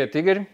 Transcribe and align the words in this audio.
Dia, 0.00 0.08
Tigre. 0.08 0.46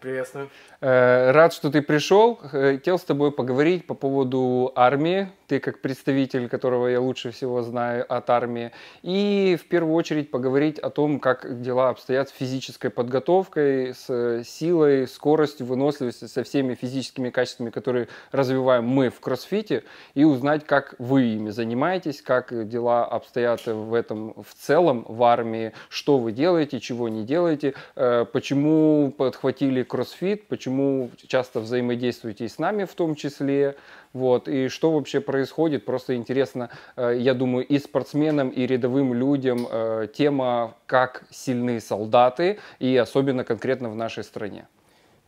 Приветствую. 0.00 0.48
Э, 0.80 1.32
рад, 1.32 1.52
что 1.52 1.70
ты 1.70 1.82
пришел. 1.82 2.36
Хотел 2.36 2.98
с 2.98 3.02
тобой 3.02 3.32
поговорить 3.32 3.84
по 3.86 3.94
поводу 3.94 4.72
армии. 4.76 5.28
Ты 5.48 5.58
как 5.58 5.80
представитель, 5.80 6.48
которого 6.48 6.86
я 6.86 7.00
лучше 7.00 7.32
всего 7.32 7.62
знаю 7.62 8.04
от 8.08 8.30
армии. 8.30 8.70
И 9.02 9.58
в 9.60 9.66
первую 9.66 9.94
очередь 9.94 10.30
поговорить 10.30 10.78
о 10.78 10.90
том, 10.90 11.18
как 11.18 11.62
дела 11.62 11.88
обстоят 11.88 12.28
с 12.28 12.32
физической 12.32 12.90
подготовкой, 12.90 13.94
с 13.94 14.44
силой, 14.44 15.08
скоростью, 15.08 15.66
выносливостью, 15.66 16.28
со 16.28 16.44
всеми 16.44 16.74
физическими 16.74 17.30
качествами, 17.30 17.70
которые 17.70 18.06
развиваем 18.30 18.86
мы 18.86 19.08
в 19.10 19.18
кроссфите. 19.20 19.82
И 20.14 20.22
узнать, 20.22 20.64
как 20.64 20.94
вы 20.98 21.24
ими 21.24 21.50
занимаетесь, 21.50 22.22
как 22.22 22.68
дела 22.68 23.04
обстоят 23.04 23.66
в 23.66 23.94
этом 23.94 24.34
в 24.34 24.54
целом 24.54 25.04
в 25.08 25.24
армии, 25.24 25.72
что 25.88 26.18
вы 26.18 26.30
делаете, 26.30 26.78
чего 26.78 27.08
не 27.08 27.24
делаете, 27.24 27.74
э, 27.96 28.26
почему 28.30 29.12
подхватили 29.16 29.82
кроссфит, 29.88 30.46
почему 30.46 31.10
часто 31.26 31.60
взаимодействуете 31.60 32.44
и 32.44 32.48
с 32.48 32.58
нами 32.58 32.84
в 32.84 32.94
том 32.94 33.14
числе, 33.14 33.76
вот, 34.12 34.46
и 34.48 34.68
что 34.68 34.92
вообще 34.92 35.20
происходит, 35.20 35.84
просто 35.84 36.14
интересно, 36.14 36.70
э, 36.96 37.16
я 37.18 37.34
думаю, 37.34 37.66
и 37.66 37.78
спортсменам, 37.78 38.50
и 38.50 38.66
рядовым 38.66 39.14
людям 39.14 39.66
э, 39.70 40.06
тема, 40.14 40.74
как 40.86 41.24
сильны 41.30 41.80
солдаты, 41.80 42.58
и 42.78 42.96
особенно 42.96 43.44
конкретно 43.44 43.90
в 43.90 43.96
нашей 43.96 44.22
стране. 44.22 44.68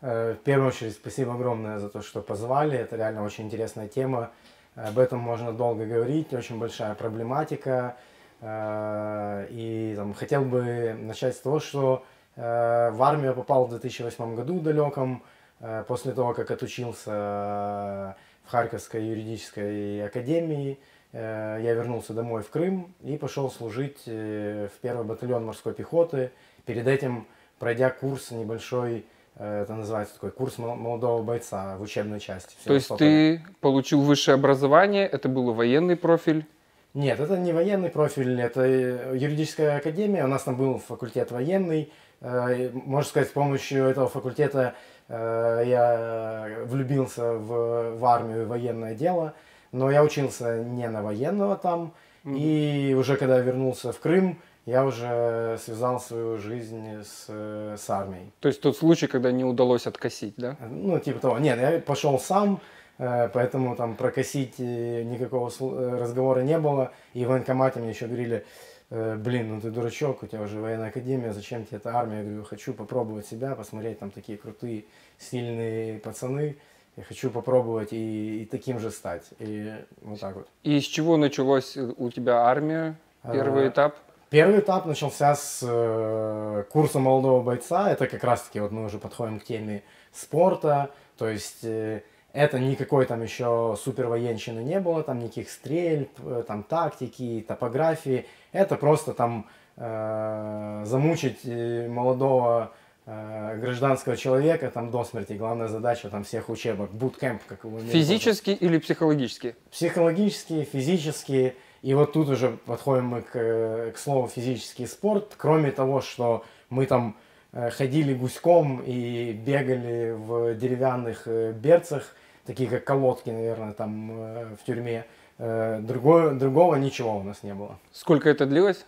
Э, 0.00 0.34
в 0.34 0.44
первую 0.44 0.68
очередь, 0.68 0.92
спасибо 0.92 1.34
огромное 1.34 1.78
за 1.78 1.88
то, 1.88 2.02
что 2.02 2.20
позвали, 2.20 2.78
это 2.78 2.96
реально 2.96 3.24
очень 3.24 3.46
интересная 3.46 3.88
тема, 3.88 4.30
об 4.76 4.98
этом 4.98 5.18
можно 5.18 5.52
долго 5.52 5.84
говорить, 5.84 6.32
очень 6.32 6.58
большая 6.58 6.94
проблематика, 6.94 7.96
и 8.42 9.92
там, 9.96 10.14
хотел 10.14 10.44
бы 10.44 10.96
начать 10.98 11.34
с 11.34 11.40
того, 11.40 11.60
что 11.60 12.04
в 12.40 13.02
армию 13.02 13.34
попал 13.34 13.66
в 13.66 13.70
2008 13.70 14.34
году 14.34 14.60
далеком, 14.60 15.22
э, 15.60 15.84
после 15.86 16.12
того, 16.12 16.32
как 16.32 16.50
отучился 16.50 17.10
в 17.10 18.46
Харьковской 18.46 19.04
юридической 19.04 20.06
академии. 20.06 20.78
Э, 21.12 21.58
я 21.62 21.74
вернулся 21.74 22.14
домой 22.14 22.42
в 22.42 22.48
Крым 22.48 22.94
и 23.02 23.18
пошел 23.18 23.50
служить 23.50 24.06
в 24.06 24.70
первый 24.80 25.04
батальон 25.04 25.44
морской 25.44 25.74
пехоты. 25.74 26.30
Перед 26.64 26.86
этим 26.86 27.26
пройдя 27.58 27.90
курс 27.90 28.30
небольшой 28.30 29.04
это 29.36 29.74
называется 29.74 30.14
такой 30.14 30.32
курс 30.32 30.58
молодого 30.58 31.22
бойца 31.22 31.76
в 31.78 31.82
учебной 31.82 32.20
части. 32.20 32.56
То 32.64 32.74
есть 32.74 32.90
ты 32.98 33.42
получил 33.60 34.02
высшее 34.02 34.34
образование, 34.34 35.06
это 35.06 35.28
был 35.28 35.54
военный 35.54 35.96
профиль? 35.96 36.44
Нет, 36.92 37.20
это 37.20 37.38
не 37.38 37.52
военный 37.52 37.88
профиль, 37.88 38.38
это 38.38 38.66
юридическая 39.14 39.78
академия, 39.78 40.24
у 40.24 40.26
нас 40.26 40.42
там 40.42 40.56
был 40.56 40.78
факультет 40.78 41.30
военный, 41.30 41.90
Э, 41.90 42.09
можно 42.20 43.08
сказать, 43.08 43.28
с 43.28 43.32
помощью 43.32 43.84
этого 43.84 44.08
факультета 44.08 44.74
э, 45.08 45.62
я 45.66 46.64
влюбился 46.64 47.32
в, 47.32 47.96
в 47.96 48.04
армию 48.04 48.42
и 48.42 48.44
военное 48.44 48.94
дело, 48.94 49.32
но 49.72 49.90
я 49.90 50.04
учился 50.04 50.62
не 50.62 50.88
на 50.88 51.02
военного 51.02 51.56
там, 51.56 51.94
mm-hmm. 52.24 52.38
и 52.38 52.94
уже 52.94 53.16
когда 53.16 53.38
вернулся 53.38 53.92
в 53.92 54.00
Крым, 54.00 54.38
я 54.66 54.84
уже 54.84 55.58
связал 55.64 55.98
свою 55.98 56.36
жизнь 56.36 57.02
с, 57.02 57.26
с 57.28 57.88
армией. 57.88 58.30
То 58.40 58.48
есть 58.48 58.60
тот 58.60 58.76
случай, 58.76 59.06
когда 59.06 59.32
не 59.32 59.44
удалось 59.44 59.86
откосить, 59.86 60.34
да? 60.36 60.56
Ну, 60.60 60.98
типа 60.98 61.20
того. 61.20 61.38
Нет, 61.38 61.58
я 61.58 61.80
пошел 61.80 62.18
сам, 62.18 62.60
э, 62.98 63.30
поэтому 63.32 63.76
там 63.76 63.96
прокосить 63.96 64.58
никакого 64.58 65.50
разговора 65.98 66.40
не 66.40 66.58
было. 66.58 66.92
И 67.14 67.24
в 67.24 67.28
военкомате 67.28 67.80
мне 67.80 67.88
еще 67.88 68.06
говорили, 68.06 68.44
Э, 68.79 68.79
блин, 68.90 69.54
ну 69.54 69.60
ты 69.60 69.70
дурачок, 69.70 70.22
у 70.22 70.26
тебя 70.26 70.42
уже 70.42 70.60
военная 70.60 70.88
академия, 70.88 71.32
зачем 71.32 71.64
тебе 71.64 71.78
эта 71.78 71.96
армия? 71.96 72.18
Я 72.18 72.24
говорю, 72.24 72.44
хочу 72.44 72.74
попробовать 72.74 73.26
себя, 73.26 73.54
посмотреть, 73.54 74.00
там 74.00 74.10
такие 74.10 74.36
крутые, 74.36 74.84
сильные 75.18 76.00
пацаны. 76.00 76.56
Я 76.96 77.04
хочу 77.04 77.30
попробовать 77.30 77.92
и, 77.92 78.42
и 78.42 78.46
таким 78.46 78.80
же 78.80 78.90
стать. 78.90 79.22
И 79.38 79.72
вот 80.02 80.20
так 80.20 80.34
вот. 80.34 80.48
И 80.64 80.80
с 80.80 80.84
чего 80.84 81.16
началась 81.16 81.76
у 81.76 82.10
тебя 82.10 82.42
армия? 82.42 82.96
Первый 83.22 83.66
а, 83.66 83.68
этап? 83.68 83.96
Первый 84.28 84.60
этап 84.60 84.86
начался 84.86 85.34
с 85.34 85.60
э, 85.62 86.64
курса 86.70 86.98
молодого 86.98 87.42
бойца. 87.42 87.90
Это 87.90 88.06
как 88.06 88.24
раз-таки 88.24 88.60
вот 88.60 88.72
мы 88.72 88.84
уже 88.84 88.98
подходим 88.98 89.40
к 89.40 89.44
теме 89.44 89.82
спорта. 90.12 90.90
То 91.16 91.28
есть 91.28 91.64
э, 91.64 92.02
это 92.32 92.58
никакой 92.58 93.06
там 93.06 93.22
еще 93.22 93.76
супер 93.82 94.06
военщины 94.06 94.60
не 94.60 94.80
было, 94.80 95.02
там 95.02 95.18
никаких 95.18 95.50
стрельб, 95.50 96.10
э, 96.24 96.44
там 96.46 96.62
тактики, 96.62 97.44
топографии. 97.46 98.26
Это 98.52 98.76
просто 98.76 99.14
там 99.14 99.46
э, 99.76 100.82
замучить 100.86 101.40
э, 101.44 101.88
молодого 101.88 102.72
э, 103.06 103.58
гражданского 103.60 104.16
человека 104.16 104.70
там 104.70 104.90
до 104.90 105.04
смерти. 105.04 105.32
Главная 105.32 105.68
задача 105.68 106.08
там 106.08 106.24
всех 106.24 106.48
учебок, 106.48 106.90
буткемп, 106.92 107.42
как 107.46 107.64
его 107.64 107.80
Физически 107.80 108.50
или 108.50 108.78
психологически? 108.78 109.56
Психологически, 109.70 110.64
физически. 110.64 111.54
И 111.82 111.94
вот 111.94 112.12
тут 112.12 112.28
уже 112.28 112.50
подходим 112.66 113.06
мы 113.06 113.22
к, 113.22 113.92
к 113.92 113.98
слову 113.98 114.28
физический 114.28 114.86
спорт. 114.86 115.34
Кроме 115.36 115.70
того, 115.72 116.00
что 116.00 116.44
мы 116.68 116.86
там 116.86 117.16
э, 117.16 117.29
ходили 117.52 118.14
гуськом 118.14 118.82
и 118.86 119.32
бегали 119.32 120.12
в 120.12 120.54
деревянных 120.54 121.26
берцах, 121.26 122.14
такие 122.50 122.68
как 122.68 122.84
колодки, 122.84 123.30
наверное, 123.30 123.72
там 123.72 124.10
э, 124.12 124.56
в 124.60 124.64
тюрьме. 124.64 125.04
Э, 125.38 125.78
другое, 125.80 126.32
другого 126.32 126.74
ничего 126.76 127.16
у 127.16 127.22
нас 127.22 127.42
не 127.42 127.54
было. 127.54 127.78
Сколько 127.92 128.28
это 128.28 128.46
длилось? 128.46 128.84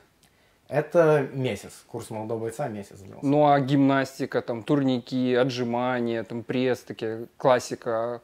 Это 0.69 1.29
месяц. 1.33 1.85
Курс 1.87 2.11
молодого 2.11 2.41
бойца 2.41 2.69
месяц 2.69 2.99
длился. 2.99 3.25
Ну 3.25 3.47
а 3.47 3.61
гимнастика, 3.61 4.43
там 4.43 4.63
турники, 4.63 5.35
отжимания, 5.35 6.25
там 6.25 6.43
пресс, 6.43 6.81
такие 6.81 7.27
классика? 7.37 8.21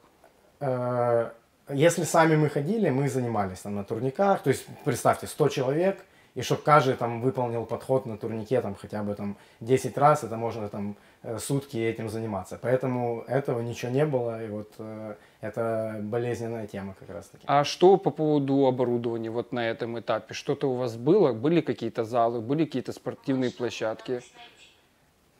Э, 0.61 1.31
если 1.69 2.05
сами 2.05 2.37
мы 2.37 2.49
ходили, 2.49 2.91
мы 2.91 3.09
занимались 3.09 3.61
там 3.61 3.77
на 3.77 3.85
турниках. 3.85 4.43
То 4.43 4.51
есть, 4.51 4.67
представьте, 4.85 5.27
100 5.27 5.49
человек, 5.51 6.05
и 6.39 6.43
чтобы 6.43 6.63
каждый 6.63 6.95
там 6.95 7.21
выполнил 7.21 7.67
подход 7.67 8.07
на 8.07 8.17
турнике 8.17 8.61
там 8.61 8.77
хотя 8.77 9.03
бы 9.03 9.17
там 9.17 9.37
10 9.59 9.99
раз, 9.99 10.23
это 10.23 10.37
можно 10.37 10.69
там 10.69 10.95
э, 11.25 11.37
сутки 11.41 11.77
этим 11.77 12.09
заниматься. 12.09 12.61
Поэтому 12.63 13.25
этого 13.27 13.61
ничего 13.61 13.91
не 13.91 14.07
было, 14.07 14.45
и 14.45 14.49
вот 14.49 14.73
э, 14.79 15.15
это 15.41 15.99
болезненная 16.01 16.69
тема 16.69 16.95
как 17.01 17.11
раз 17.11 17.27
таки. 17.27 17.45
А 17.49 17.65
что 17.65 17.97
по 17.97 18.11
поводу 18.11 18.67
оборудования 18.67 19.31
вот 19.31 19.51
на 19.51 19.69
этом 19.69 19.99
этапе? 19.99 20.33
Что-то 20.33 20.71
у 20.71 20.75
вас 20.75 20.97
было? 20.97 21.33
Были 21.33 21.61
какие-то 21.61 22.05
залы, 22.05 22.41
были 22.41 22.67
какие-то 22.67 22.93
спортивные 22.93 23.51
площадки? 23.51 24.23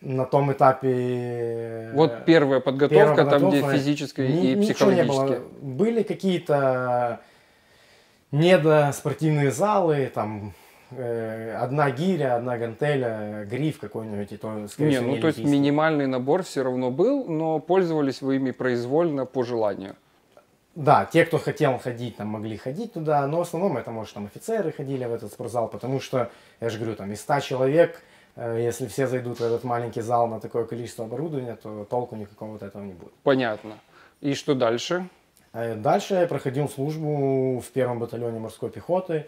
на 0.01 0.25
том 0.25 0.51
этапе... 0.53 0.91
Э, 0.91 1.93
вот 1.95 2.25
первая 2.25 2.59
подготовка, 2.59 3.15
первая 3.15 3.39
там, 3.39 3.51
где 3.51 3.63
физическая 3.63 4.27
ни, 4.27 4.53
и 4.53 4.57
психологическая. 4.63 5.43
Были 5.61 6.03
какие-то 6.03 7.21
недоспортивные 8.33 9.53
залы, 9.53 10.11
там 10.13 10.55
одна 10.91 11.91
гиря, 11.91 12.37
одна 12.37 12.57
гантеля, 12.57 13.45
гриф 13.45 13.79
какой-нибудь, 13.79 14.33
и 14.33 14.37
то, 14.37 14.67
скорее 14.69 15.01
не, 15.01 15.01
ну 15.01 15.21
то 15.21 15.27
есть 15.27 15.39
минимальный 15.39 16.07
набор 16.07 16.43
все 16.43 16.63
равно 16.63 16.91
был, 16.91 17.25
но 17.27 17.59
пользовались 17.59 18.23
вы 18.23 18.37
ими 18.37 18.51
произвольно 18.53 19.27
по 19.27 19.45
желанию. 19.45 19.97
Да, 20.79 21.05
те, 21.07 21.25
кто 21.25 21.39
хотел 21.39 21.77
ходить, 21.79 22.19
там 22.19 22.29
могли 22.29 22.57
ходить 22.57 22.93
туда, 22.93 23.27
но 23.27 23.39
в 23.39 23.41
основном 23.41 23.77
это, 23.79 23.91
может, 23.91 24.15
там 24.15 24.27
офицеры 24.27 24.71
ходили 24.71 25.05
в 25.07 25.13
этот 25.13 25.33
спортзал, 25.33 25.67
потому 25.67 25.99
что, 25.99 26.31
я 26.61 26.71
же 26.71 26.79
говорю, 26.79 26.95
там 26.95 27.11
из 27.11 27.21
100 27.21 27.41
человек, 27.41 28.01
э, 28.37 28.61
если 28.61 28.87
все 28.87 29.09
зайдут 29.09 29.41
в 29.41 29.43
этот 29.43 29.65
маленький 29.65 30.03
зал 30.03 30.29
на 30.29 30.39
такое 30.39 30.67
количество 30.67 31.05
оборудования, 31.05 31.57
то 31.57 31.85
толку 31.85 32.15
никакого 32.15 32.55
от 32.55 32.63
этого 32.63 32.85
не 32.85 32.93
будет. 32.93 33.13
Понятно. 33.25 33.73
И 34.21 34.35
что 34.35 34.55
дальше? 34.55 35.09
Э, 35.53 35.75
дальше 35.75 36.15
я 36.15 36.29
проходил 36.29 36.69
службу 36.69 37.59
в 37.59 37.67
первом 37.73 37.99
батальоне 37.99 38.39
морской 38.39 38.71
пехоты. 38.71 39.27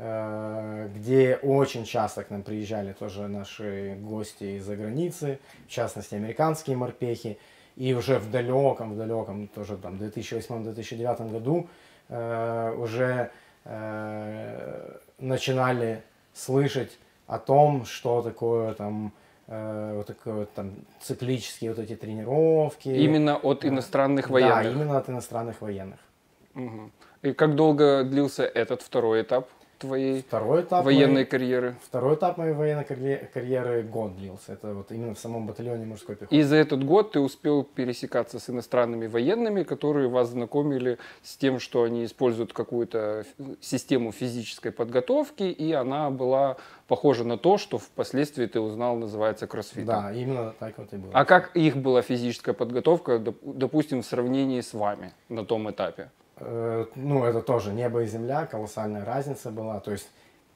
Э, 0.00 0.88
где 0.94 1.36
очень 1.42 1.84
часто 1.84 2.22
к 2.22 2.30
нам 2.30 2.44
приезжали 2.44 2.92
тоже 2.92 3.26
наши 3.26 3.96
гости 4.00 4.56
из-за 4.56 4.76
границы, 4.76 5.40
в 5.66 5.70
частности, 5.70 6.14
американские 6.14 6.76
морпехи. 6.76 7.36
И 7.74 7.94
уже 7.94 8.20
в 8.20 8.30
далеком, 8.30 8.94
в 8.94 8.96
далеком, 8.96 9.48
тоже 9.48 9.76
там, 9.76 9.96
2008-2009 9.96 11.32
году 11.32 11.68
э, 12.08 12.74
уже 12.78 13.30
э, 13.64 14.98
начинали 15.18 16.02
слышать 16.32 16.96
о 17.26 17.40
том, 17.40 17.84
что 17.84 18.22
такое 18.22 18.74
там 18.74 19.12
э, 19.48 19.92
вот 19.96 20.06
такое 20.06 20.34
вот, 20.34 20.52
там 20.54 20.74
циклические 21.00 21.72
вот 21.72 21.80
эти 21.80 21.96
тренировки. 21.96 22.88
Именно 22.88 23.36
от 23.36 23.64
иностранных 23.64 24.30
военных? 24.30 24.62
Да, 24.62 24.70
именно 24.70 24.98
от 24.98 25.10
иностранных 25.10 25.60
военных. 25.60 25.98
Угу. 26.54 26.90
И 27.22 27.32
как 27.32 27.56
долго 27.56 28.04
длился 28.04 28.44
этот 28.44 28.82
второй 28.82 29.22
этап? 29.22 29.48
Твоей 29.78 30.22
Второй 30.22 30.62
этап 30.62 30.84
военной 30.84 31.12
моей, 31.12 31.24
карьеры? 31.24 31.74
Второй 31.82 32.14
этап 32.16 32.36
моей 32.38 32.52
военной 32.52 32.84
карье- 32.84 33.28
карьеры 33.32 33.82
год 33.82 34.16
длился. 34.16 34.52
Это 34.52 34.74
вот 34.74 34.90
именно 34.92 35.14
в 35.14 35.18
самом 35.18 35.46
батальоне 35.46 35.86
морской 35.86 36.16
пехоты. 36.16 36.36
И 36.36 36.42
за 36.42 36.56
этот 36.56 36.84
год 36.84 37.12
ты 37.12 37.20
успел 37.20 37.62
пересекаться 37.62 38.38
с 38.38 38.50
иностранными 38.50 39.06
военными, 39.06 39.62
которые 39.62 40.08
вас 40.08 40.28
знакомили 40.30 40.98
с 41.22 41.36
тем, 41.36 41.58
что 41.60 41.82
они 41.84 42.04
используют 42.04 42.52
какую-то 42.52 43.24
систему 43.60 44.12
физической 44.12 44.72
подготовки, 44.72 45.44
и 45.44 45.72
она 45.72 46.10
была 46.10 46.56
похожа 46.86 47.24
на 47.24 47.38
то, 47.38 47.58
что 47.58 47.78
впоследствии 47.78 48.46
ты 48.46 48.60
узнал 48.60 48.96
называется 48.96 49.46
кроссфитом. 49.46 49.86
Да, 49.86 50.12
именно 50.12 50.54
так 50.58 50.78
вот 50.78 50.92
и 50.92 50.96
было. 50.96 51.12
А 51.14 51.24
как 51.24 51.54
их 51.56 51.76
была 51.76 52.02
физическая 52.02 52.54
подготовка, 52.54 53.12
доп- 53.16 53.36
допустим, 53.42 54.02
в 54.02 54.06
сравнении 54.06 54.60
с 54.60 54.72
вами 54.74 55.12
на 55.28 55.44
том 55.44 55.70
этапе? 55.70 56.10
Э, 56.40 56.86
ну, 56.94 57.24
это 57.24 57.42
тоже 57.42 57.72
небо 57.72 58.02
и 58.02 58.06
земля, 58.06 58.46
колоссальная 58.46 59.04
разница 59.04 59.50
была. 59.50 59.80
То 59.80 59.92
есть, 59.92 60.08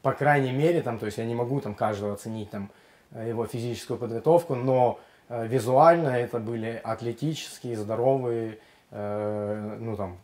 по 0.03 0.13
крайней 0.13 0.53
мере, 0.53 0.83
там, 0.83 0.99
то 0.99 1.07
есть 1.07 1.19
я 1.19 1.25
не 1.25 1.35
могу 1.35 1.61
там 1.61 1.75
каждого 1.75 2.15
оценить 2.15 2.51
там 2.51 2.71
э, 3.13 3.29
его 3.29 3.47
физическую 3.47 3.99
подготовку, 3.99 4.55
но 4.55 5.01
э, 5.29 5.47
визуально 5.47 6.09
это 6.09 6.39
были 6.39 6.81
атлетические, 6.83 7.77
здоровые, 7.77 8.59
э, 8.91 9.77
ну 9.81 9.97
там 9.97 10.19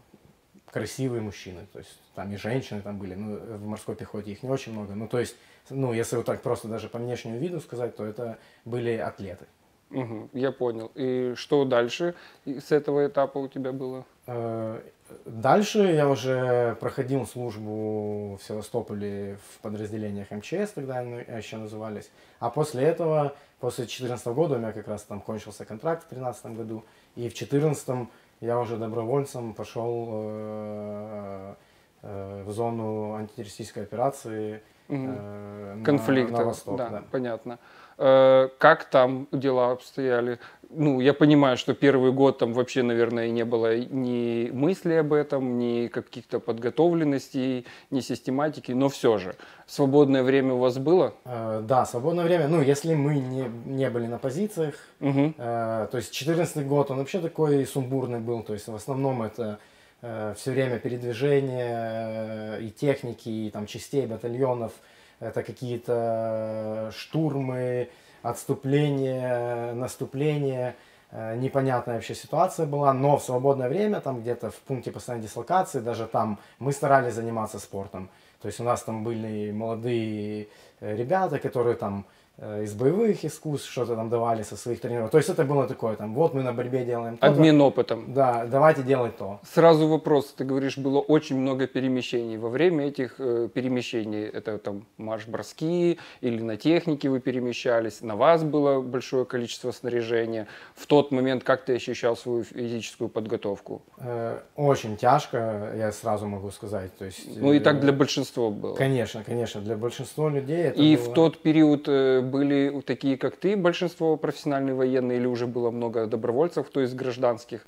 красивые 0.71 1.23
мужчины, 1.23 1.67
то 1.73 1.79
есть 1.79 1.99
там 2.15 2.31
и 2.33 2.37
женщины 2.37 2.83
там 2.83 2.99
были, 2.99 3.15
ну 3.15 3.37
в 3.37 3.65
морской 3.65 3.95
пехоте 3.95 4.33
их 4.33 4.43
не 4.43 4.51
очень 4.51 4.73
много, 4.73 4.95
ну 4.95 5.09
то 5.09 5.19
есть, 5.19 5.35
ну 5.71 5.93
если 5.93 6.17
вот 6.17 6.27
так 6.27 6.43
просто 6.43 6.69
даже 6.69 6.89
по 6.89 6.99
внешнему 6.99 7.39
виду 7.39 7.61
сказать, 7.61 7.97
то 7.97 8.05
это 8.05 8.39
были 8.65 8.97
атлеты. 8.97 9.47
Мгм, 9.91 10.31
я 10.33 10.53
понял. 10.53 10.91
И 10.95 11.35
что 11.37 11.65
дальше 11.65 12.15
с 12.45 12.73
этого 12.73 13.07
этапа 13.07 13.39
у 13.39 13.49
тебя 13.49 13.73
было? 13.73 14.05
Э, 14.27 14.81
Дальше 15.25 15.79
я 15.79 16.09
уже 16.09 16.77
проходил 16.81 17.27
службу 17.27 18.37
в 18.37 18.43
Севастополе 18.47 19.39
в 19.49 19.61
подразделениях 19.61 20.31
МЧС, 20.31 20.73
тогда 20.75 20.99
они 20.99 21.25
еще 21.37 21.57
назывались. 21.57 22.11
А 22.41 22.51
после 22.51 22.85
этого, 22.85 23.35
после 23.61 23.85
2014 23.85 24.27
года, 24.29 24.57
у 24.57 24.59
меня 24.59 24.73
как 24.73 24.89
раз 24.89 25.03
там 25.03 25.21
кончился 25.21 25.65
контракт 25.65 26.05
в 26.05 26.09
2013 26.11 26.57
году, 26.57 26.85
и 27.17 27.21
в 27.29 27.35
2014 27.35 28.09
я 28.41 28.59
уже 28.59 28.77
добровольцем 28.77 29.55
пошел 29.55 30.09
э, 30.11 31.55
э, 32.03 32.43
в 32.45 32.53
зону 32.53 33.15
антитеррористической 33.15 33.85
операции 33.85 34.63
Э, 34.89 35.75
на- 35.77 35.85
конфликта. 35.85 36.39
на 36.39 36.45
восток. 36.45 36.77
да, 36.79 36.89
да. 36.89 37.03
понятно. 37.11 37.59
Э, 37.99 38.49
Как 38.59 38.85
там 38.85 39.27
дела 39.33 39.73
обстояли? 39.73 40.39
Ну, 40.71 41.01
я 41.01 41.15
понимаю, 41.15 41.57
что 41.57 41.73
первый 41.75 42.13
год 42.13 42.39
там 42.39 42.53
вообще, 42.53 42.83
наверное, 42.83 43.31
не 43.31 43.45
было 43.45 43.79
ни 43.79 44.51
мысли 44.53 44.95
об 44.95 45.13
этом, 45.15 45.59
ни 45.59 45.89
каких-то 45.89 46.41
подготовленностей, 46.41 47.65
ни 47.91 48.01
систематики, 48.01 48.73
но 48.73 48.89
все 48.89 49.19
же. 49.19 49.35
Свободное 49.67 50.23
время 50.23 50.55
у 50.55 50.59
вас 50.59 50.79
было? 50.79 51.15
Э, 51.25 51.63
Да, 51.67 51.87
свободное 51.87 52.25
время. 52.25 52.49
Ну, 52.49 52.61
если 52.63 52.95
мы 52.95 53.15
не, 53.19 53.45
не 53.67 53.91
были 53.91 54.07
на 54.07 54.19
позициях, 54.19 54.75
Мгм. 55.01 55.35
Э, 55.39 55.87
То 55.91 55.97
есть 55.99 56.13
14 56.13 56.67
год, 56.67 56.91
он 56.91 56.99
вообще 56.99 57.21
такой 57.21 57.65
сумбурный 57.67 58.21
был, 58.21 58.43
то 58.43 58.53
есть 58.53 58.69
в 58.69 58.75
основном 58.75 59.23
это 59.23 59.59
все 60.01 60.53
время 60.53 60.79
передвижение 60.79 62.59
э, 62.59 62.63
и 62.63 62.71
техники, 62.71 63.29
и 63.29 63.51
там 63.51 63.67
частей, 63.67 64.07
батальонов, 64.07 64.73
это 65.21 65.43
какие-то 65.43 66.93
штурмы, 66.95 67.89
отступления, 68.23 69.73
наступления, 69.75 70.77
Э, 71.11 71.37
непонятная 71.37 71.95
вообще 71.97 72.15
ситуация 72.15 72.67
была, 72.67 72.93
но 72.93 73.17
в 73.17 73.23
свободное 73.23 73.69
время, 73.69 74.01
там 74.01 74.21
где-то 74.21 74.51
в 74.51 74.57
пункте 74.57 74.93
постоянной 74.93 75.25
дислокации, 75.25 75.81
даже 75.81 76.07
там 76.07 76.39
мы 76.59 76.73
старались 76.73 77.15
заниматься 77.15 77.59
спортом. 77.59 78.11
То 78.43 78.49
есть 78.49 78.61
у 78.61 78.65
нас 78.65 78.83
там 78.83 79.05
были 79.05 79.51
молодые 79.51 80.49
э, 80.81 80.97
ребята, 80.97 81.39
которые 81.39 81.77
там 81.77 82.01
э, 82.01 82.05
из 82.39 82.73
боевых 82.75 83.25
искусств 83.25 83.71
что-то 83.71 83.97
там 83.97 84.09
давали 84.11 84.43
со 84.45 84.57
своих 84.57 84.81
тренировок. 84.81 85.11
То 85.11 85.19
есть 85.19 85.29
это 85.29 85.45
было 85.45 85.67
такое, 85.67 85.97
там, 85.97 86.15
вот 86.15 86.35
мы 86.35 86.43
на 86.43 86.53
борьбе 86.53 86.85
делаем 86.85 87.17
то 87.17 87.27
Обмен 87.27 87.61
опытом. 87.61 88.15
Да, 88.15 88.47
давайте 88.47 88.83
делать 88.83 89.17
то. 89.17 89.41
Сразу 89.53 89.89
вопрос. 89.89 90.35
Ты 90.37 90.45
говоришь, 90.45 90.79
было 90.79 91.01
очень 91.01 91.37
много 91.37 91.67
перемещений. 91.67 92.37
Во 92.37 92.49
время 92.49 92.87
этих 92.87 93.17
э, 93.19 93.49
перемещений, 93.53 94.25
это 94.25 94.59
там 94.59 94.87
марш-броски 94.99 95.99
или 96.21 96.41
на 96.43 96.57
технике 96.57 97.09
вы 97.09 97.21
перемещались, 97.21 98.01
на 98.03 98.15
вас 98.17 98.43
было 98.45 98.81
большое 98.81 99.25
количество 99.25 99.73
снаряжения. 99.73 100.47
В 100.77 100.87
тот 100.87 101.11
момент 101.11 101.43
как 101.45 101.65
ты 101.65 101.75
ощущал 101.75 102.17
свою 102.17 102.45
физическую 102.45 103.09
подготовку? 103.09 103.83
Э, 103.99 104.39
Очень 104.57 104.97
тяжко, 104.97 105.73
я 105.77 105.93
сразу 105.93 106.27
могу 106.29 106.51
сказать. 106.51 106.97
То 106.99 107.05
есть, 107.05 107.41
Ну 107.41 107.53
и 107.53 107.59
так 107.61 107.77
э, 107.77 107.81
для 107.81 107.93
большинства 107.93 108.51
было. 108.51 108.75
Конечно, 108.75 109.25
конечно, 109.25 109.61
для 109.61 109.77
большинства 109.77 110.29
людей 110.31 110.65
это 110.69 110.81
И 110.81 110.97
было- 110.97 111.05
в 111.05 111.15
тот 111.15 111.39
период 111.43 111.89
э, 111.89 112.21
были 112.29 112.81
такие, 112.83 113.17
как 113.17 113.37
ты, 113.37 113.57
большинство 113.57 114.17
профессиональные 114.17 114.75
военные, 114.75 115.19
или 115.19 115.27
уже 115.27 115.47
было 115.47 115.71
много 115.71 116.07
добровольцев, 116.07 116.69
то 116.71 116.81
есть 116.81 116.95
гражданских? 116.95 117.67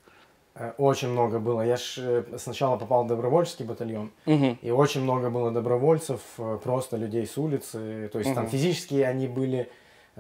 Э, 0.55 0.73
Очень 0.79 1.09
много 1.09 1.39
было. 1.39 1.63
Я 1.63 1.77
ж 1.77 1.95
э, 1.99 2.25
сначала 2.39 2.77
попал 2.77 3.05
в 3.05 3.09
добровольческий 3.09 3.65
батальон, 3.65 4.11
Мгм. 4.27 4.59
и 4.63 4.71
очень 4.71 5.03
много 5.03 5.31
было 5.31 5.51
добровольцев, 5.51 6.21
э, 6.39 6.59
просто 6.63 6.97
людей 6.97 7.27
с 7.27 7.39
улицы. 7.39 8.09
То 8.13 8.19
есть 8.19 8.35
там 8.35 8.45
Мгм. 8.45 8.53
физически 8.53 8.95
они 9.03 9.27
были, 9.29 9.71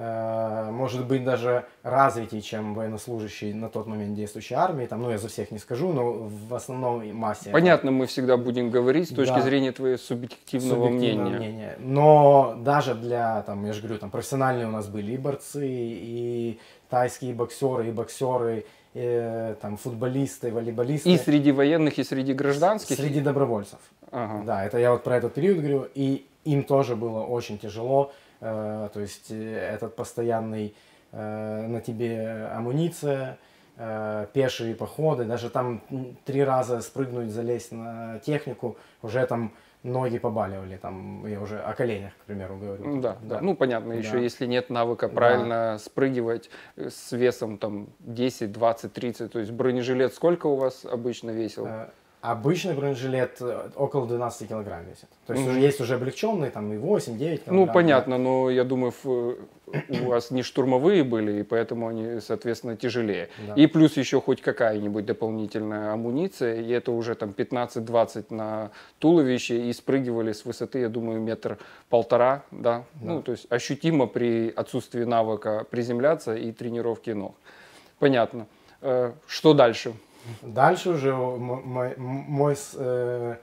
может 0.01 1.07
быть, 1.07 1.25
даже 1.25 1.67
развитее, 1.83 2.41
чем 2.41 2.75
военнослужащие 2.75 3.55
на 3.55 3.69
тот 3.69 3.87
момент 3.87 4.15
действующей 4.15 4.57
армии. 4.57 4.87
Там, 4.87 5.03
ну, 5.03 5.11
я 5.11 5.19
за 5.19 5.29
всех 5.29 5.51
не 5.51 5.59
скажу, 5.59 5.93
но 5.93 6.13
в 6.49 6.55
основном 6.55 7.15
массе. 7.15 7.51
Понятно, 7.51 7.91
мы 7.91 8.07
всегда 8.07 8.37
будем 8.37 8.71
говорить 8.71 9.11
с 9.11 9.13
точки 9.13 9.35
Да. 9.35 9.43
зрения 9.43 9.73
твоего 9.73 9.99
субъективного 9.99 10.87
субъективное 10.87 11.39
мнения. 11.39 11.77
Но 11.79 12.55
даже 12.59 12.95
для, 12.95 13.43
там, 13.43 13.65
я 13.67 13.73
же 13.73 13.83
говорю, 13.83 13.99
там 13.99 14.11
профессиональные 14.11 14.67
у 14.67 14.71
нас 14.71 14.89
были 14.89 15.13
и 15.13 15.17
борцы, 15.19 15.67
и 15.67 16.59
тайские 16.89 17.35
боксеры, 17.35 17.89
и 17.89 17.93
боксеры, 17.93 18.65
и, 18.95 19.55
там 19.61 19.77
футболисты, 19.77 20.51
волейболисты. 20.51 21.11
И 21.11 21.17
среди 21.19 21.53
военных, 21.53 21.99
и 21.99 22.05
среди 22.05 22.33
гражданских? 22.33 22.97
Среди 22.97 23.21
добровольцев. 23.21 23.79
Ага. 24.11 24.43
Да, 24.45 24.65
это 24.65 24.79
я 24.79 24.93
вот 24.93 25.05
про 25.05 25.17
этот 25.17 25.35
период 25.35 25.59
говорю, 25.59 25.87
и 25.95 26.27
им 26.45 26.65
тоже 26.65 26.97
было 26.97 27.21
очень 27.21 27.59
тяжело, 27.59 28.11
э, 28.11 28.20
то 28.41 28.91
есть 29.01 29.31
э, 29.31 29.71
этот 29.75 29.97
постоянный 29.97 30.75
э, 31.13 31.67
на 31.67 31.81
тебе 31.81 32.49
амуниция, 32.55 33.39
э, 33.77 34.27
пешие 34.33 34.75
походы, 34.75 35.25
даже 35.25 35.51
там 35.51 35.83
три 36.25 36.43
раза 36.43 36.81
спрыгнуть, 36.81 37.31
залезть 37.31 37.73
на 37.73 38.19
технику, 38.21 38.77
уже 39.03 39.27
там 39.27 39.53
ноги 39.83 40.19
побаливали, 40.19 40.77
там 40.77 41.27
я 41.27 41.41
уже 41.41 41.59
о 41.59 41.73
коленях, 41.73 42.13
к 42.23 42.25
примеру, 42.27 42.57
говорю. 42.57 42.85
Ну 42.87 43.01
Да, 43.01 43.17
да, 43.23 43.41
Ну, 43.41 43.55
понятно, 43.55 43.93
еще 43.95 44.13
Да. 44.13 44.19
если 44.19 44.47
нет 44.47 44.71
навыка 44.71 45.09
правильно 45.09 45.79
спрыгивать 45.79 46.51
э, 46.77 46.89
с 46.91 47.13
весом 47.13 47.59
там 47.59 47.89
10, 48.01 48.53
20, 48.53 48.93
30, 48.93 49.33
то 49.33 49.39
есть 49.39 49.51
бронежилет 49.53 50.15
сколько 50.15 50.47
у 50.47 50.57
вас 50.57 50.85
обычно 50.85 51.31
весил? 51.31 51.69
Э, 52.23 52.27
Обычный 52.31 52.75
бронежилет 52.75 53.39
э, 53.41 53.71
около 53.77 54.07
12 54.07 54.49
килограмм 54.49 54.85
весит. 54.85 55.09
То 55.27 55.33
есть 55.33 55.45
Мгм. 55.47 55.53
уже 55.53 55.61
есть 55.61 55.81
уже 55.81 55.95
облегченные, 55.95 56.51
там 56.51 56.73
и 56.73 56.77
8-9 56.77 57.45
килограмм. 57.45 57.57
Ну, 57.57 57.67
да. 57.67 57.73
понятно, 57.73 58.19
но 58.19 58.51
я 58.51 58.65
думаю, 58.65 58.93
в- 59.03 59.37
у 59.89 60.05
вас 60.07 60.31
не 60.31 60.43
штурмовые 60.43 61.03
были, 61.05 61.41
и 61.41 61.43
поэтому 61.43 61.89
они, 61.89 62.21
соответственно, 62.21 62.77
тяжелее. 62.77 63.29
Да. 63.47 63.55
И 63.55 63.67
плюс 63.67 63.97
еще 63.97 64.21
хоть 64.21 64.43
какая-нибудь 64.43 65.07
дополнительная 65.07 65.93
амуниция, 65.93 66.61
и 66.61 66.71
это 66.71 66.93
уже 66.93 67.15
там 67.15 67.31
15-20 67.31 68.31
на 68.31 68.71
туловище, 68.99 69.71
и 69.71 69.73
спрыгивали 69.73 70.33
с 70.33 70.45
высоты, 70.45 70.81
я 70.81 70.89
думаю, 70.89 71.21
метр 71.21 71.57
полтора, 71.89 72.43
да? 72.51 72.85
Ну, 73.01 73.23
то 73.23 73.33
есть 73.33 73.47
ощутимо 73.51 74.07
при 74.07 74.53
отсутствии 74.55 75.05
навыка 75.05 75.65
приземляться 75.71 76.35
и 76.35 76.53
тренировки 76.53 77.11
ног. 77.11 77.35
Понятно. 77.99 78.47
Э, 78.83 79.13
Что 79.27 79.55
дальше? 79.55 79.93
Дальше 80.43 80.91
уже 80.91 81.15
мой, 81.15 81.95
мой 81.97 82.57
э, 82.77 83.37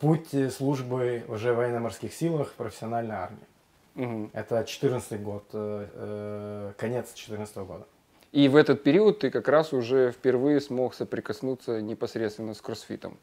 путь 0.00 0.28
службы 0.52 1.24
уже 1.28 1.52
в 1.52 1.56
военно-морских 1.56 2.12
силах 2.12 2.48
в 2.48 2.54
профессиональной 2.54 3.14
армии. 3.14 3.46
Мгм. 3.94 4.30
Это 4.32 4.64
14 4.64 5.22
год, 5.22 5.44
э, 5.52 5.86
э, 5.92 6.72
конец 6.76 7.12
14 7.14 7.56
года. 7.58 7.86
И 8.30 8.48
в 8.48 8.56
этот 8.56 8.82
период 8.82 9.20
ты 9.20 9.30
как 9.30 9.48
раз 9.48 9.72
уже 9.72 10.12
впервые 10.12 10.60
смог 10.60 10.94
соприкоснуться 10.94 11.80
непосредственно 11.80 12.54
с 12.54 12.60
кроссфитом. 12.60 13.16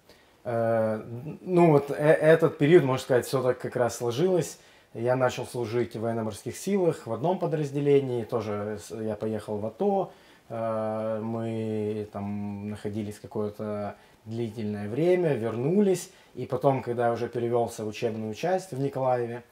Э, 0.43 1.01
ну 1.41 1.71
вот 1.71 1.91
э- 1.91 1.93
этот 1.93 2.57
период, 2.57 2.83
можно 2.83 3.03
сказать, 3.03 3.25
все 3.25 3.41
так 3.41 3.59
как 3.59 3.75
раз 3.75 3.97
сложилось. 3.97 4.59
Я 4.93 5.15
начал 5.15 5.45
служить 5.45 5.95
в 5.95 6.01
военно-морских 6.01 6.55
силах 6.55 7.05
в 7.05 7.11
одном 7.13 7.37
подразделении, 7.39 8.23
тоже 8.23 8.79
я 8.91 9.15
поехал 9.15 9.57
в 9.57 9.65
АТО, 9.65 10.11
мы 10.49 12.07
там 12.11 12.69
находились 12.69 13.19
какое-то 13.19 13.95
длительное 14.25 14.89
время, 14.89 15.33
вернулись, 15.33 16.11
и 16.35 16.45
потом, 16.45 16.83
когда 16.83 17.07
я 17.07 17.13
уже 17.13 17.27
перевелся 17.27 17.83
в 17.83 17.87
учебную 17.87 18.33
часть 18.33 18.71
в 18.71 18.79
Николаеве, 18.79 19.43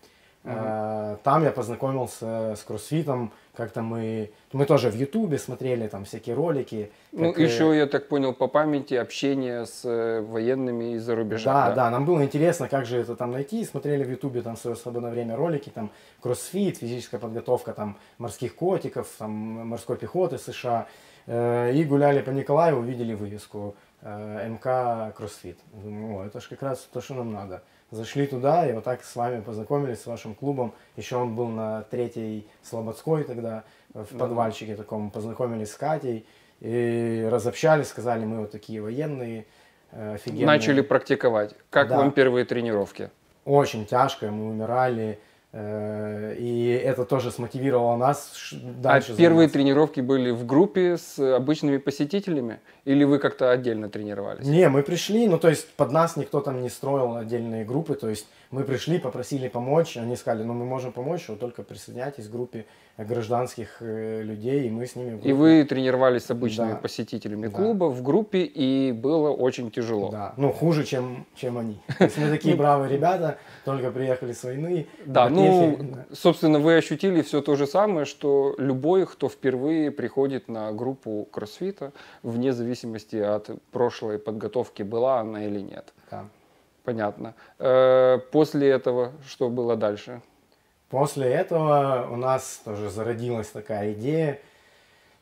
Угу. 0.44 1.20
Там 1.24 1.44
я 1.44 1.52
познакомился 1.52 2.56
с 2.56 2.64
кроссфитом, 2.64 3.32
как-то 3.56 3.82
мы, 3.82 4.32
мы 4.52 4.66
тоже 4.66 4.90
в 4.90 4.96
Ютубе 4.96 5.38
смотрели 5.38 5.88
там 5.88 6.04
всякие 6.04 6.36
ролики. 6.36 6.92
Ну, 7.14 7.32
как, 7.32 7.40
еще, 7.40 7.78
я 7.78 7.86
так 7.86 8.10
понял, 8.10 8.34
по 8.34 8.48
памяти 8.48 8.96
общение 8.96 9.66
с 9.66 9.86
э, 9.86 10.22
военными 10.22 10.96
из-за 10.96 11.16
рубежа. 11.16 11.54
Да, 11.54 11.70
да, 11.70 11.76
да, 11.76 11.90
нам 11.92 12.06
было 12.06 12.24
интересно, 12.24 12.68
как 12.68 12.86
же 12.86 12.98
это 12.98 13.16
там 13.16 13.32
найти. 13.32 13.64
Смотрели 13.64 14.04
в 14.04 14.10
Ютубе 14.10 14.42
там 14.42 14.56
в 14.56 14.60
свое 14.60 14.76
свободное 14.76 15.12
время 15.12 15.38
ролики, 15.38 15.70
там 15.70 15.92
кроссфит, 16.20 16.78
физическая 16.78 17.22
подготовка 17.22 17.74
там 17.74 17.98
морских 18.18 18.56
котиков, 18.56 19.08
там 19.18 19.32
морской 19.32 19.98
пехоты 19.98 20.38
США. 20.38 20.88
Э, 21.28 21.72
и 21.74 21.84
гуляли 21.86 22.22
по 22.22 22.32
Николаеву, 22.32 22.82
увидели 22.82 23.14
вывеску 23.14 23.76
МК 24.02 25.14
Кроссфит. 25.16 25.58
Думаю, 25.72 26.18
о, 26.18 26.26
это 26.26 26.42
же 26.42 26.50
как 26.50 26.64
раз 26.64 26.90
то, 26.92 27.00
что 27.00 27.14
нам 27.14 27.32
надо. 27.32 27.64
Зашли 27.94 28.26
туда 28.26 28.68
и 28.68 28.74
вот 28.74 28.84
так 28.84 29.04
с 29.04 29.16
вами 29.16 29.42
познакомились, 29.42 30.02
с 30.02 30.08
вашим 30.08 30.34
клубом. 30.34 30.74
Еще 30.98 31.16
он 31.16 31.36
был 31.36 31.48
на 31.48 31.84
третьей 31.84 32.48
Слободской 32.64 33.24
тогда, 33.24 33.66
в 33.94 34.18
подвальчике 34.18 34.76
таком. 34.76 35.12
Познакомились 35.12 35.72
с 35.72 35.76
Катей 35.76 36.26
и 36.60 37.28
разобщались, 37.32 37.90
сказали, 37.90 38.26
мы 38.26 38.40
вот 38.40 38.52
такие 38.52 38.82
военные, 38.82 39.46
э, 39.92 40.16
офигенные. 40.16 40.48
Начали 40.48 40.82
практиковать. 40.82 41.56
Как 41.70 41.90
да. 41.90 42.00
вам 42.00 42.12
первые 42.12 42.46
тренировки? 42.46 43.12
Очень 43.46 43.86
тяжко, 43.86 44.32
мы 44.32 44.50
умирали. 44.50 45.20
Э, 45.56 46.34
и 46.36 46.70
это 46.84 47.06
тоже 47.06 47.30
смотивировало 47.30 47.96
нас 47.96 48.52
дальше. 48.82 49.14
А 49.14 49.16
первые 49.16 49.48
тренировки 49.48 50.02
были 50.02 50.32
в 50.32 50.48
группе 50.48 50.98
с 50.98 51.20
обычными 51.20 51.78
посетителями? 51.78 52.60
Или 52.86 53.04
вы 53.04 53.20
как-то 53.20 53.52
отдельно 53.52 53.88
тренировались? 53.88 54.46
Не, 54.46 54.68
мы 54.68 54.82
пришли, 54.82 55.28
ну 55.28 55.38
то 55.38 55.50
есть 55.50 55.70
под 55.74 55.92
нас 55.92 56.18
никто 56.18 56.42
там 56.42 56.62
не 56.64 56.70
строил 56.70 57.18
отдельные 57.18 57.66
группы, 57.66 57.94
то 57.94 58.10
есть 58.10 58.28
мы 58.50 58.64
пришли, 58.64 58.98
попросили 58.98 59.48
помочь, 59.48 59.96
они 59.96 60.16
сказали, 60.16 60.44
ну 60.44 60.54
мы 60.54 60.66
можем 60.66 60.92
помочь, 60.92 61.28
вы 61.28 61.36
только 61.36 61.62
присоединяйтесь 61.62 62.28
к 62.28 62.32
группе 62.32 62.66
гражданских 62.98 63.78
э, 63.80 64.22
людей, 64.22 64.68
и 64.68 64.70
мы 64.70 64.86
с 64.86 64.96
ними... 64.96 65.20
И 65.24 65.34
вы 65.34 65.64
тренировались 65.66 66.26
с 66.26 66.32
обычными 66.32 66.72
да. 66.72 66.76
посетителями 66.76 67.48
да. 67.48 67.56
клуба 67.58 67.86
в 67.86 68.04
группе, 68.04 68.44
и 68.44 68.92
было 68.92 69.30
очень 69.30 69.72
тяжело. 69.72 70.10
Да, 70.12 70.34
ну 70.38 70.52
хуже, 70.52 70.84
чем, 70.84 71.26
чем 71.36 71.58
они. 71.58 71.80
То 71.98 72.04
есть 72.04 72.18
мы 72.18 72.30
такие 72.30 72.56
бравые 72.56 72.92
ребята, 72.92 73.38
только 73.66 73.92
приехали 73.92 74.34
с 74.34 74.44
войны. 74.44 74.88
Да, 75.06 75.30
ну, 75.30 75.43
собственно, 76.12 76.60
вы 76.60 76.76
ощутили 76.76 77.22
все 77.22 77.42
то 77.42 77.56
же 77.56 77.68
самое, 77.68 78.06
что 78.06 78.56
любой, 78.58 79.06
кто 79.06 79.30
впервые 79.30 79.92
приходит 79.92 80.48
на 80.48 80.72
группу 80.72 81.28
кроссфита, 81.32 81.94
вне 82.22 82.54
зависимости 82.54 83.16
от 83.16 83.50
прошлой 83.72 84.20
подготовки, 84.20 84.84
была 84.84 85.20
она 85.20 85.46
или 85.46 85.60
нет. 85.60 85.94
Да. 86.12 86.26
Понятно. 86.84 87.34
Э, 87.60 88.20
после 88.32 88.70
этого 88.70 89.14
что 89.26 89.50
было 89.50 89.76
дальше? 89.76 90.22
После 90.90 91.28
этого 91.28 92.08
у 92.12 92.18
нас 92.18 92.62
тоже 92.64 92.90
зародилась 92.90 93.48
такая 93.48 93.94
идея, 93.94 94.40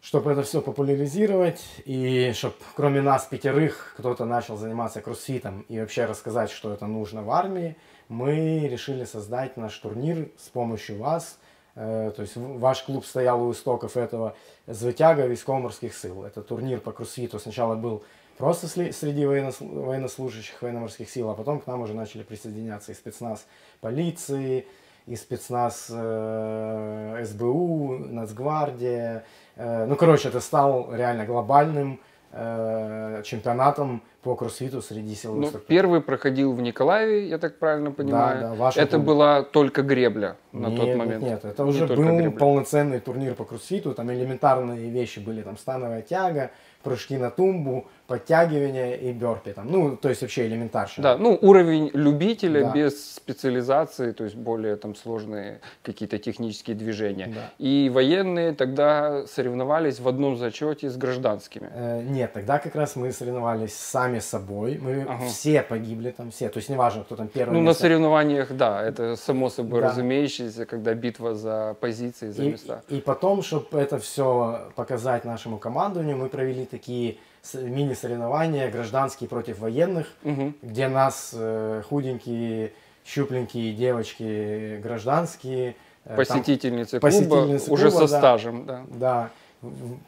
чтобы 0.01 0.31
это 0.31 0.41
все 0.41 0.61
популяризировать 0.61 1.63
и 1.85 2.33
чтобы 2.33 2.55
кроме 2.75 3.01
нас 3.01 3.25
пятерых 3.25 3.93
кто-то 3.97 4.25
начал 4.25 4.57
заниматься 4.57 5.01
кроссфитом 5.01 5.61
и 5.69 5.79
вообще 5.79 6.05
рассказать, 6.05 6.49
что 6.49 6.73
это 6.73 6.87
нужно 6.87 7.21
в 7.21 7.31
армии, 7.31 7.77
мы 8.11 8.67
решили 8.67 9.05
создать 9.05 9.55
наш 9.55 9.77
турнир 9.77 10.29
с 10.37 10.49
помощью 10.49 10.97
вас. 10.97 11.39
Э, 11.75 12.11
то 12.13 12.21
есть 12.21 12.35
ваш 12.35 12.83
клуб 12.83 13.05
стоял 13.05 13.41
у 13.41 13.51
истоков 13.53 13.95
этого 13.95 14.35
звитяга 14.67 15.27
військово-морских 15.27 15.95
сил. 15.95 16.25
Это 16.25 16.41
турнир 16.41 16.81
по 16.81 16.91
кроссфиту 16.91 17.39
сначала 17.39 17.75
был 17.75 18.03
просто 18.37 18.67
среди 18.67 19.25
военнослужащих 19.25 20.61
военно-морских 20.61 21.09
сил, 21.09 21.29
а 21.29 21.35
потом 21.35 21.61
к 21.61 21.67
нам 21.67 21.81
уже 21.81 21.93
начали 21.93 22.23
присоединяться 22.23 22.91
и 22.91 22.95
спецназ 22.95 23.47
полиции, 23.79 24.67
и 25.07 25.15
спецназ 25.15 25.87
э, 25.89 27.23
СБУ, 27.25 27.97
Нацгвардия. 28.09 29.23
Э, 29.55 29.85
ну, 29.85 29.95
короче, 29.95 30.27
это 30.27 30.41
стал 30.41 30.93
реально 30.93 31.25
глобальным 31.25 32.01
э, 32.31 33.21
чемпионатом 33.23 34.01
по 34.21 34.35
кроссфиту 34.35 34.81
среди 34.81 35.15
силовых 35.15 35.53
ну, 35.53 35.59
Первый 35.59 36.01
проходил 36.01 36.53
в 36.53 36.61
Николаеве, 36.61 37.27
я 37.27 37.37
так 37.37 37.57
правильно 37.57 37.91
понимаю. 37.91 38.55
Да, 38.57 38.71
да, 38.71 38.81
это 38.81 38.97
клуб... 38.97 39.07
была 39.07 39.43
только 39.43 39.81
гребля 39.81 40.37
на 40.51 40.67
нет, 40.67 40.79
тот 40.79 40.95
момент. 40.95 41.23
Нет, 41.23 41.43
нет 41.43 41.45
это 41.45 41.65
уже 41.65 41.87
был 41.87 41.95
гребля. 41.95 42.31
полноценный 42.31 42.99
турнир 42.99 43.33
по 43.33 43.45
кроссфиту. 43.45 43.93
Там 43.93 44.11
элементарные 44.11 44.89
вещи 44.89 45.19
были, 45.19 45.41
там 45.41 45.57
становая 45.57 46.01
тяга, 46.01 46.51
прыжки 46.83 47.17
на 47.17 47.31
тумбу, 47.31 47.87
подтягивания 48.11 48.95
и 48.95 49.13
бёрпи. 49.13 49.53
Там. 49.53 49.71
Ну, 49.71 49.95
то 49.95 50.09
есть 50.09 50.21
вообще 50.21 50.45
элементарно. 50.45 50.91
Да, 50.97 51.17
ну 51.17 51.39
уровень 51.41 51.91
любителя 51.93 52.63
да. 52.65 52.71
без 52.73 53.15
специализации, 53.15 54.11
то 54.11 54.25
есть 54.25 54.35
более 54.35 54.75
там 54.75 54.95
сложные 54.95 55.61
какие-то 55.81 56.17
технические 56.17 56.75
движения. 56.75 57.27
Да. 57.27 57.53
И 57.57 57.89
военные 57.93 58.53
тогда 58.53 59.25
соревновались 59.27 60.01
в 60.01 60.07
одном 60.09 60.35
зачете 60.35 60.89
с 60.89 60.97
гражданскими. 60.97 61.69
Э, 61.73 62.01
нет, 62.01 62.33
тогда 62.33 62.59
как 62.59 62.75
раз 62.75 62.97
мы 62.97 63.13
соревновались 63.13 63.73
сами 63.73 64.19
собой. 64.19 64.77
Мы 64.81 65.03
ага. 65.03 65.25
все 65.27 65.61
погибли 65.61 66.11
там, 66.11 66.31
все. 66.31 66.49
То 66.49 66.57
есть 66.57 66.69
неважно, 66.69 67.05
кто 67.05 67.15
там 67.15 67.29
первый. 67.29 67.53
Ну, 67.53 67.61
место. 67.61 67.83
на 67.83 67.87
соревнованиях, 67.87 68.51
да, 68.51 68.83
это 68.83 69.15
само 69.15 69.49
собой 69.49 69.79
да. 69.79 69.87
разумеющееся, 69.87 70.65
когда 70.65 70.93
битва 70.93 71.33
за 71.33 71.77
позиции, 71.79 72.31
за 72.31 72.43
и, 72.43 72.51
места. 72.51 72.81
И 72.89 72.99
потом, 72.99 73.41
чтобы 73.41 73.79
это 73.79 73.99
все 73.99 74.69
показать 74.75 75.23
нашему 75.23 75.57
командованию, 75.59 76.17
мы 76.17 76.27
провели 76.27 76.65
такие 76.65 77.15
мини-соревнования 77.53 78.69
гражданские 78.69 79.27
против 79.27 79.59
военных, 79.59 80.07
угу. 80.23 80.53
где 80.61 80.87
нас 80.87 81.31
э, 81.33 81.81
худенькие, 81.87 82.73
щупленькие 83.05 83.73
девочки 83.73 84.79
гражданские. 84.81 85.75
Э, 86.05 86.15
посетительницы, 86.15 86.99
там, 86.99 87.09
клуба, 87.11 87.27
посетительницы 87.27 87.71
уже 87.71 87.89
клуба, 87.91 88.05
со 88.05 88.11
да, 88.11 88.19
стажем, 88.19 88.65
да. 88.65 88.85
Да, 88.89 89.29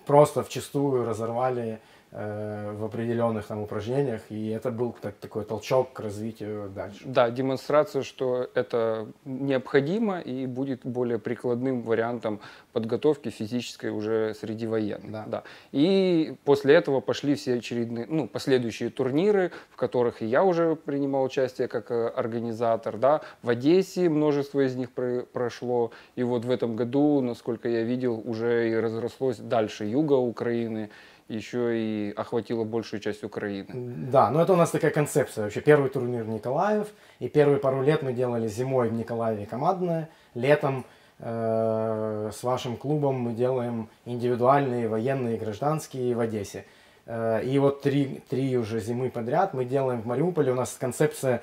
просто 0.05 0.43
вчастую 0.43 1.05
разорвали 1.05 1.79
в 2.13 2.85
определенных 2.85 3.47
там 3.47 3.61
упражнениях, 3.61 4.21
и 4.29 4.49
это 4.49 4.69
был 4.69 4.95
так, 5.01 5.15
такой 5.15 5.45
толчок 5.45 5.93
к 5.93 5.99
развитию 5.99 6.69
дальше. 6.69 7.01
Да, 7.05 7.31
демонстрация, 7.31 8.03
что 8.03 8.47
это 8.53 9.07
необходимо 9.25 10.19
и 10.19 10.45
будет 10.45 10.85
более 10.85 11.17
прикладным 11.17 11.81
вариантом 11.81 12.39
подготовки 12.71 13.29
физической 13.29 13.89
уже 13.89 14.35
среди 14.39 14.67
военных. 14.67 15.11
Да. 15.11 15.23
Да. 15.27 15.43
И 15.71 16.35
после 16.45 16.75
этого 16.75 17.01
пошли 17.01 17.33
все 17.33 17.55
очередные, 17.55 18.05
ну, 18.07 18.27
последующие 18.27 18.89
турниры, 18.89 19.51
в 19.71 19.75
которых 19.75 20.21
и 20.21 20.25
я 20.25 20.43
уже 20.43 20.75
принимал 20.75 21.23
участие 21.23 21.67
как 21.67 21.89
э, 21.89 22.07
организатор, 22.07 22.97
да, 22.97 23.21
в 23.41 23.49
Одессе 23.49 24.09
множество 24.09 24.65
из 24.65 24.75
них 24.75 24.91
про 24.91 25.23
прошло, 25.33 25.91
и 26.15 26.23
вот 26.23 26.45
в 26.45 26.51
этом 26.51 26.75
году, 26.75 27.21
насколько 27.21 27.67
я 27.67 27.83
видел, 27.83 28.21
уже 28.23 28.69
и 28.69 28.75
разрослось 28.75 29.37
дальше 29.37 29.85
юга 29.85 30.13
Украины, 30.13 30.89
еще 31.27 31.77
и 31.77 32.13
охватила 32.15 32.63
большую 32.63 32.99
часть 32.99 33.23
Украины. 33.23 33.67
Да, 34.11 34.29
но 34.29 34.41
это 34.41 34.53
у 34.53 34.55
нас 34.55 34.71
такая 34.71 34.91
концепция. 34.91 35.45
Вообще 35.45 35.61
первый 35.61 35.89
турнир 35.89 36.25
Николаев, 36.25 36.87
и 37.19 37.29
первые 37.29 37.59
пару 37.59 37.81
лет 37.81 38.03
мы 38.03 38.13
делали 38.13 38.47
зимой 38.47 38.89
в 38.89 38.93
Николаеве 38.93 39.45
командное, 39.45 40.09
летом 40.33 40.85
э, 41.19 42.31
с 42.33 42.43
вашим 42.43 42.77
клубом 42.77 43.15
мы 43.15 43.33
делаем 43.33 43.89
индивидуальные 44.05 44.87
военные 44.87 45.37
гражданские 45.37 46.15
в 46.15 46.19
Одессе. 46.19 46.65
Э, 47.05 47.41
и 47.43 47.57
вот 47.59 47.81
три, 47.81 48.21
три 48.29 48.57
уже 48.57 48.79
зимы 48.79 49.09
подряд 49.09 49.53
мы 49.53 49.65
делаем 49.65 50.01
в 50.01 50.05
Мариуполе. 50.05 50.51
У 50.51 50.55
нас 50.55 50.75
концепция 50.79 51.41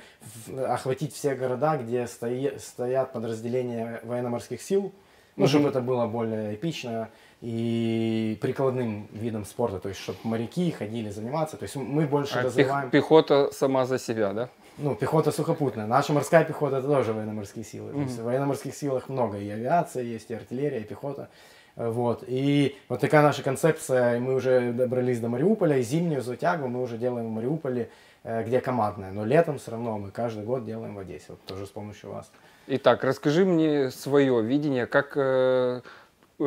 охватить 0.69 1.15
все 1.15 1.35
города, 1.35 1.77
где 1.77 2.07
стои, 2.07 2.59
стоят 2.59 3.13
подразделения 3.13 4.01
военно-морских 4.05 4.63
сил, 4.63 4.93
ну, 5.37 5.47
чтобы 5.47 5.69
это 5.69 5.81
было 5.81 6.07
более 6.07 6.55
эпично 6.55 7.09
и 7.41 8.39
прикладным 8.41 9.09
видом 9.13 9.45
спорта, 9.45 9.79
то 9.79 9.89
есть 9.89 10.01
чтобы 10.01 10.19
моряки 10.25 10.71
ходили 10.71 11.09
заниматься, 11.11 11.57
то 11.57 11.63
есть 11.63 11.77
мы 11.77 12.07
больше 12.07 12.39
а 12.39 12.43
развиваем... 12.43 12.91
Пехота 12.91 13.51
сама 13.53 13.87
за 13.87 13.99
себя, 13.99 14.33
да? 14.33 14.49
Ну, 14.79 14.95
пехота 14.95 15.31
сухопутная. 15.33 15.87
Наша 15.87 16.13
морская 16.13 16.45
пехота 16.45 16.79
это 16.79 16.89
тоже 16.89 17.13
военно-морские 17.13 17.65
силы. 17.65 17.91
Mm-hmm. 17.91 17.95
То 17.95 18.01
есть 18.01 18.19
в 18.19 18.25
военно-морских 18.25 18.75
силах 18.75 19.09
много 19.09 19.39
и 19.39 19.49
авиация 19.49 20.03
есть, 20.03 20.31
и 20.31 20.35
артиллерия, 20.35 20.81
и 20.81 20.85
пехота. 20.85 21.29
Вот. 21.77 22.25
И 22.27 22.77
вот 22.89 23.01
такая 23.01 23.23
наша 23.23 23.43
концепция, 23.43 24.19
мы 24.21 24.35
уже 24.35 24.73
добрались 24.73 25.21
до 25.21 25.29
Мариуполя, 25.29 25.79
и 25.79 25.83
зимнюю 25.83 26.23
затягу 26.23 26.69
мы 26.69 26.83
уже 26.83 26.99
делаем 26.99 27.29
в 27.29 27.31
Мариуполе, 27.31 27.91
э, 28.23 28.43
где 28.45 28.61
командная. 28.61 29.13
Но 29.13 29.25
летом 29.25 29.59
все 29.59 29.71
равно 29.71 29.99
мы 29.99 30.11
каждый 30.11 30.45
год 30.45 30.65
делаем 30.65 30.95
в 30.95 30.99
Одессе, 30.99 31.27
вот 31.29 31.43
тоже 31.45 31.67
с 31.67 31.71
помощью 31.71 32.11
вас. 32.11 32.31
Итак, 32.67 33.03
расскажи 33.05 33.45
мне 33.45 33.91
свое 33.91 34.43
видение, 34.43 34.87
как 34.87 35.13
э, 35.17 35.81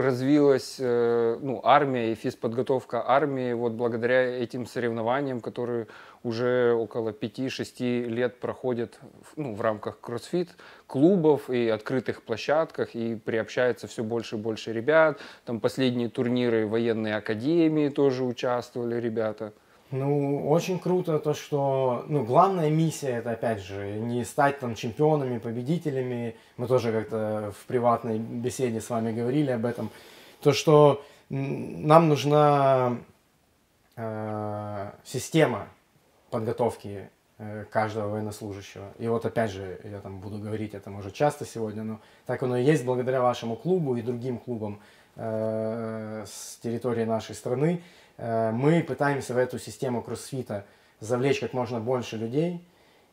развилась 0.01 0.77
э, 0.79 1.37
ну, 1.41 1.61
армия 1.63 2.11
и 2.11 2.15
физподготовка 2.15 3.03
армии 3.07 3.53
вот 3.53 3.73
благодаря 3.73 4.21
этим 4.21 4.65
соревнованиям, 4.65 5.39
которые 5.39 5.87
уже 6.23 6.73
около 6.73 7.09
5-6 7.09 8.07
лет 8.07 8.39
проходят 8.39 8.99
ну, 9.35 9.53
в 9.53 9.61
рамках 9.61 9.99
кроссфит 9.99 10.49
клубов 10.87 11.49
и 11.49 11.69
открытых 11.69 12.23
площадках, 12.23 12.95
и 12.95 13.15
приобщается 13.15 13.87
все 13.87 14.03
больше 14.03 14.35
и 14.35 14.39
больше 14.39 14.73
ребят. 14.73 15.19
Там 15.45 15.59
последние 15.59 16.09
турниры 16.09 16.67
военной 16.67 17.13
академии 17.13 17.89
тоже 17.89 18.23
участвовали 18.23 18.99
ребята. 18.99 19.53
Ну, 19.93 20.49
очень 20.49 20.79
круто 20.79 21.19
то, 21.19 21.35
что, 21.35 22.03
ну, 22.07 22.25
главная 22.25 22.71
миссия, 22.71 23.17
это, 23.17 23.29
опять 23.29 23.61
же, 23.61 23.91
не 23.99 24.25
стать 24.25 24.57
там 24.57 24.73
чемпионами, 24.73 25.37
победителями. 25.37 26.35
Мы 26.57 26.67
тоже 26.67 26.91
как-то 26.91 27.53
в 27.55 27.67
приватной 27.67 28.17
беседе 28.17 28.81
с 28.81 28.89
вами 28.89 29.11
говорили 29.13 29.51
об 29.51 29.67
этом. 29.67 29.91
То, 30.41 30.51
что 30.51 31.03
нам 31.29 32.09
нужна 32.09 32.97
э, 33.95 34.91
система 35.03 35.67
подготовки 36.31 37.11
э, 37.37 37.65
каждого 37.69 38.13
военнослужащего. 38.13 38.93
И 38.97 39.07
вот 39.07 39.27
опять 39.27 39.51
же, 39.51 39.79
я 39.83 39.99
там 39.99 40.21
буду 40.21 40.39
говорить 40.39 40.73
это 40.73 40.89
может 40.89 41.13
часто 41.13 41.45
сегодня, 41.45 41.83
но 41.83 41.99
так 42.25 42.41
оно 42.41 42.57
и 42.57 42.63
есть 42.63 42.83
благодаря 42.83 43.21
вашему 43.21 43.55
клубу 43.55 43.95
и 43.95 44.01
другим 44.01 44.39
клубам 44.39 44.79
э, 45.17 46.25
с 46.25 46.57
территории 46.63 47.03
нашей 47.03 47.35
страны. 47.35 47.83
Э, 48.17 48.51
мы 48.51 48.81
пытаемся 48.81 49.33
в 49.33 49.37
эту 49.37 49.59
систему 49.59 50.01
кроссфита 50.01 50.65
завлечь 50.99 51.39
как 51.39 51.53
можно 51.53 51.79
больше 51.79 52.17
людей, 52.17 52.65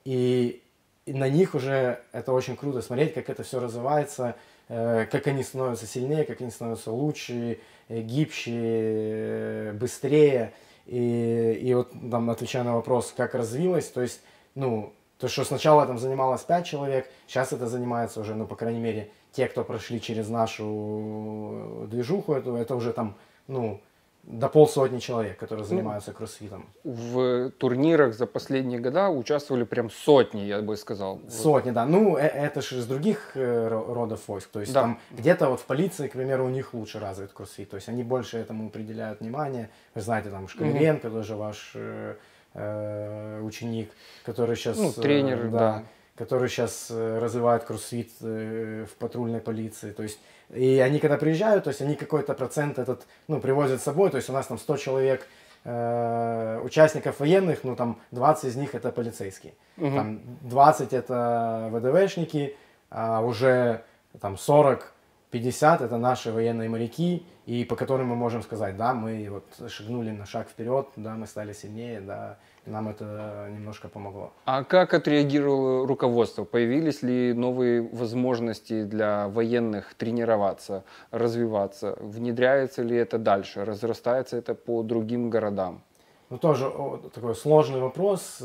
и, 0.04 0.62
на 1.06 1.28
них 1.28 1.54
уже 1.54 2.00
это 2.12 2.32
очень 2.32 2.56
круто 2.56 2.82
смотреть, 2.82 3.14
как 3.14 3.30
это 3.30 3.42
все 3.42 3.58
развивается, 3.58 4.36
э, 4.68 5.06
как 5.10 5.26
они 5.26 5.42
становятся 5.42 5.86
сильнее, 5.86 6.24
как 6.24 6.40
они 6.40 6.50
становятся 6.50 6.92
лучше, 6.92 7.58
э, 7.88 8.00
гибче, 8.00 9.72
быстрее. 9.80 10.52
И, 10.86 11.58
и 11.62 11.74
вот 11.74 11.92
там, 12.10 12.30
отвечая 12.30 12.64
на 12.64 12.74
вопрос, 12.74 13.12
как 13.16 13.34
развилось, 13.34 13.88
то 13.88 14.02
есть, 14.02 14.20
ну, 14.54 14.92
то, 15.18 15.28
что 15.28 15.44
сначала 15.44 15.86
там 15.86 15.98
занималось 15.98 16.42
5 16.42 16.66
человек, 16.66 17.08
сейчас 17.26 17.52
это 17.52 17.66
занимается 17.66 18.20
уже, 18.20 18.34
ну, 18.34 18.46
по 18.46 18.56
крайней 18.56 18.80
мере, 18.80 19.10
те, 19.32 19.46
кто 19.46 19.62
прошли 19.64 20.00
через 20.00 20.28
нашу 20.28 21.86
движуху, 21.90 22.32
это, 22.32 22.56
это 22.56 22.74
уже 22.74 22.92
там, 22.92 23.16
ну, 23.46 23.80
до 24.22 24.48
полсотни 24.48 24.98
человек, 24.98 25.38
которые 25.38 25.64
ну, 25.64 25.68
занимаются 25.68 26.10
ну, 26.10 26.16
кроссфитом. 26.16 26.66
В 26.84 27.50
турнирах 27.58 28.14
за 28.14 28.26
последние 28.26 28.78
года 28.78 29.08
участвовали 29.08 29.64
прям 29.64 29.90
сотни, 29.90 30.40
я 30.40 30.60
бы 30.60 30.76
сказал. 30.76 31.20
Сотни, 31.28 31.70
да. 31.70 31.86
Ну, 31.86 32.16
э, 32.16 32.22
это 32.22 32.60
же 32.60 32.78
из 32.78 32.86
других 32.86 33.32
э, 33.34 33.68
родов 33.68 34.28
войск. 34.28 34.50
То 34.50 34.60
есть 34.60 34.72
да. 34.72 34.82
там 34.82 35.00
где-то 35.10 35.48
вот 35.48 35.60
в 35.60 35.64
полиции, 35.64 36.08
к 36.08 36.12
примеру, 36.12 36.46
у 36.46 36.50
них 36.50 36.74
лучше 36.74 36.98
развит 37.00 37.32
кроссфит. 37.32 37.70
То 37.70 37.76
есть 37.76 37.88
они 37.88 38.02
больше 38.02 38.38
этому 38.38 38.70
уделяют 38.72 39.20
внимание. 39.20 39.70
Вы 39.94 40.02
знаете, 40.02 40.30
там 40.30 40.48
Шкалеренко 40.48 41.08
mm-hmm. 41.08 41.12
тоже 41.12 41.36
ваш 41.36 41.72
э, 41.74 42.14
э, 42.54 43.40
ученик, 43.42 43.90
который 44.24 44.56
сейчас... 44.56 44.76
Ну, 44.76 44.92
тренер, 44.92 45.46
э, 45.46 45.48
да. 45.48 45.58
да. 45.58 45.84
Который 46.20 46.50
сейчас 46.50 46.90
развивает 46.90 47.64
кроссфит 47.64 48.10
э, 48.20 48.84
в 48.84 48.94
патрульной 48.96 49.40
полиции. 49.40 49.90
То 49.90 50.02
есть 50.02 50.18
и 50.54 50.78
они, 50.80 50.98
когда 50.98 51.16
приезжают, 51.16 51.64
то 51.64 51.70
есть 51.70 51.80
они 51.80 51.94
какой-то 51.94 52.34
процент 52.34 52.78
этот, 52.78 53.06
ну, 53.28 53.40
привозят 53.40 53.80
с 53.80 53.84
собой, 53.84 54.10
то 54.10 54.16
есть 54.16 54.28
у 54.28 54.32
нас 54.32 54.46
там 54.46 54.58
100 54.58 54.76
человек 54.76 55.26
э, 55.64 56.60
участников 56.62 57.20
военных, 57.20 57.64
ну, 57.64 57.74
там 57.74 58.00
20 58.10 58.44
из 58.44 58.56
них 58.56 58.74
это 58.74 58.90
полицейские, 58.90 59.54
угу. 59.78 59.94
там 59.94 60.20
20 60.42 60.92
это 60.92 61.70
ВДВшники, 61.72 62.56
а 62.90 63.20
уже 63.20 63.82
там 64.20 64.36
40 64.36 64.92
50 65.30 65.80
это 65.80 65.96
наши 65.96 66.32
военные 66.32 66.68
моряки, 66.68 67.24
и 67.46 67.64
по 67.64 67.76
которым 67.76 68.08
мы 68.08 68.16
можем 68.16 68.42
сказать, 68.42 68.76
да, 68.76 68.94
мы 68.94 69.28
вот 69.30 69.70
шагнули 69.70 70.10
на 70.10 70.26
шаг 70.26 70.48
вперед, 70.48 70.88
да, 70.96 71.14
мы 71.14 71.26
стали 71.26 71.52
сильнее, 71.52 72.00
да, 72.00 72.38
нам 72.66 72.88
это 72.88 73.48
немножко 73.50 73.88
помогло. 73.88 74.32
А 74.44 74.64
как 74.64 74.92
отреагировало 74.94 75.86
руководство? 75.86 76.44
Появились 76.44 77.02
ли 77.02 77.32
новые 77.32 77.82
возможности 77.82 78.84
для 78.84 79.28
военных 79.28 79.94
тренироваться, 79.94 80.84
развиваться? 81.10 81.96
Внедряется 82.00 82.82
ли 82.82 82.96
это 82.96 83.18
дальше? 83.18 83.64
Разрастается 83.64 84.36
это 84.36 84.54
по 84.54 84.82
другим 84.82 85.30
городам? 85.30 85.82
Ну, 86.28 86.38
тоже 86.38 86.70
такой 87.14 87.34
сложный 87.34 87.80
вопрос. 87.80 88.42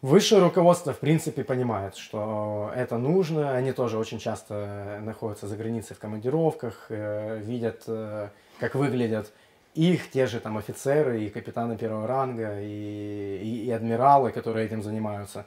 Высшее 0.00 0.40
руководство, 0.40 0.92
в 0.92 1.00
принципе, 1.00 1.42
понимает, 1.42 1.96
что 1.96 2.70
это 2.76 2.98
нужно. 2.98 3.56
Они 3.56 3.72
тоже 3.72 3.98
очень 3.98 4.20
часто 4.20 5.00
находятся 5.02 5.48
за 5.48 5.56
границей 5.56 5.96
в 5.96 5.98
командировках, 5.98 6.86
э, 6.88 7.40
видят, 7.40 7.82
э, 7.88 8.28
как 8.60 8.76
выглядят 8.76 9.32
их 9.74 10.10
те 10.10 10.26
же 10.26 10.38
там 10.38 10.56
офицеры 10.56 11.22
и 11.22 11.30
капитаны 11.30 11.76
первого 11.76 12.06
ранга, 12.06 12.60
и, 12.60 13.40
и, 13.42 13.66
и 13.66 13.70
адмиралы, 13.70 14.30
которые 14.30 14.66
этим 14.66 14.82
занимаются. 14.82 15.46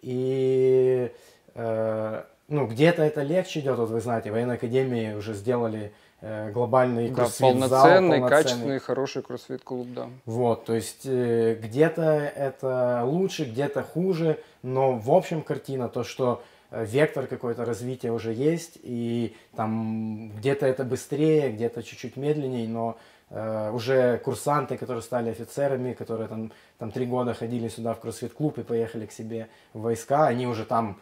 И 0.00 1.12
э, 1.54 2.22
ну, 2.48 2.66
где-то 2.66 3.02
это 3.02 3.22
легче 3.22 3.60
идет, 3.60 3.78
вот 3.78 3.90
вы 3.90 4.00
знаете, 4.00 4.30
военной 4.30 4.54
академии 4.54 5.12
уже 5.12 5.34
сделали 5.34 5.92
глобальный 6.22 7.08
да, 7.08 7.14
полноценный, 7.16 7.68
зал, 7.68 7.82
полноценный, 7.82 8.28
качественный, 8.28 8.78
хороший 8.78 9.22
кроссфит-клуб, 9.22 9.88
да. 9.94 10.08
Вот, 10.26 10.66
то 10.66 10.74
есть 10.74 11.06
э, 11.06 11.54
где-то 11.54 12.02
это 12.02 13.02
лучше, 13.04 13.44
где-то 13.44 13.82
хуже, 13.82 14.38
но 14.62 14.92
в 14.92 15.10
общем 15.10 15.42
картина 15.42 15.88
то, 15.88 16.04
что 16.04 16.42
э, 16.70 16.84
вектор 16.84 17.26
какой-то 17.26 17.64
развития 17.64 18.12
уже 18.12 18.34
есть, 18.34 18.78
и 18.82 19.34
там 19.56 20.30
где-то 20.36 20.66
это 20.66 20.84
быстрее, 20.84 21.50
где-то 21.52 21.82
чуть-чуть 21.82 22.16
медленнее, 22.16 22.68
но 22.68 22.96
Uh, 23.32 23.72
уже 23.72 24.18
курсанты, 24.24 24.76
которые 24.76 25.02
стали 25.02 25.30
офицерами, 25.30 25.92
которые 25.92 26.26
там, 26.26 26.50
там 26.78 26.90
три 26.90 27.06
года 27.06 27.32
ходили 27.32 27.68
сюда 27.68 27.94
в 27.94 28.00
кроссфит-клуб 28.00 28.58
и 28.58 28.64
поехали 28.64 29.06
к 29.06 29.12
себе 29.12 29.48
в 29.72 29.82
войска, 29.82 30.26
они 30.26 30.48
уже 30.48 30.64
там 30.64 30.98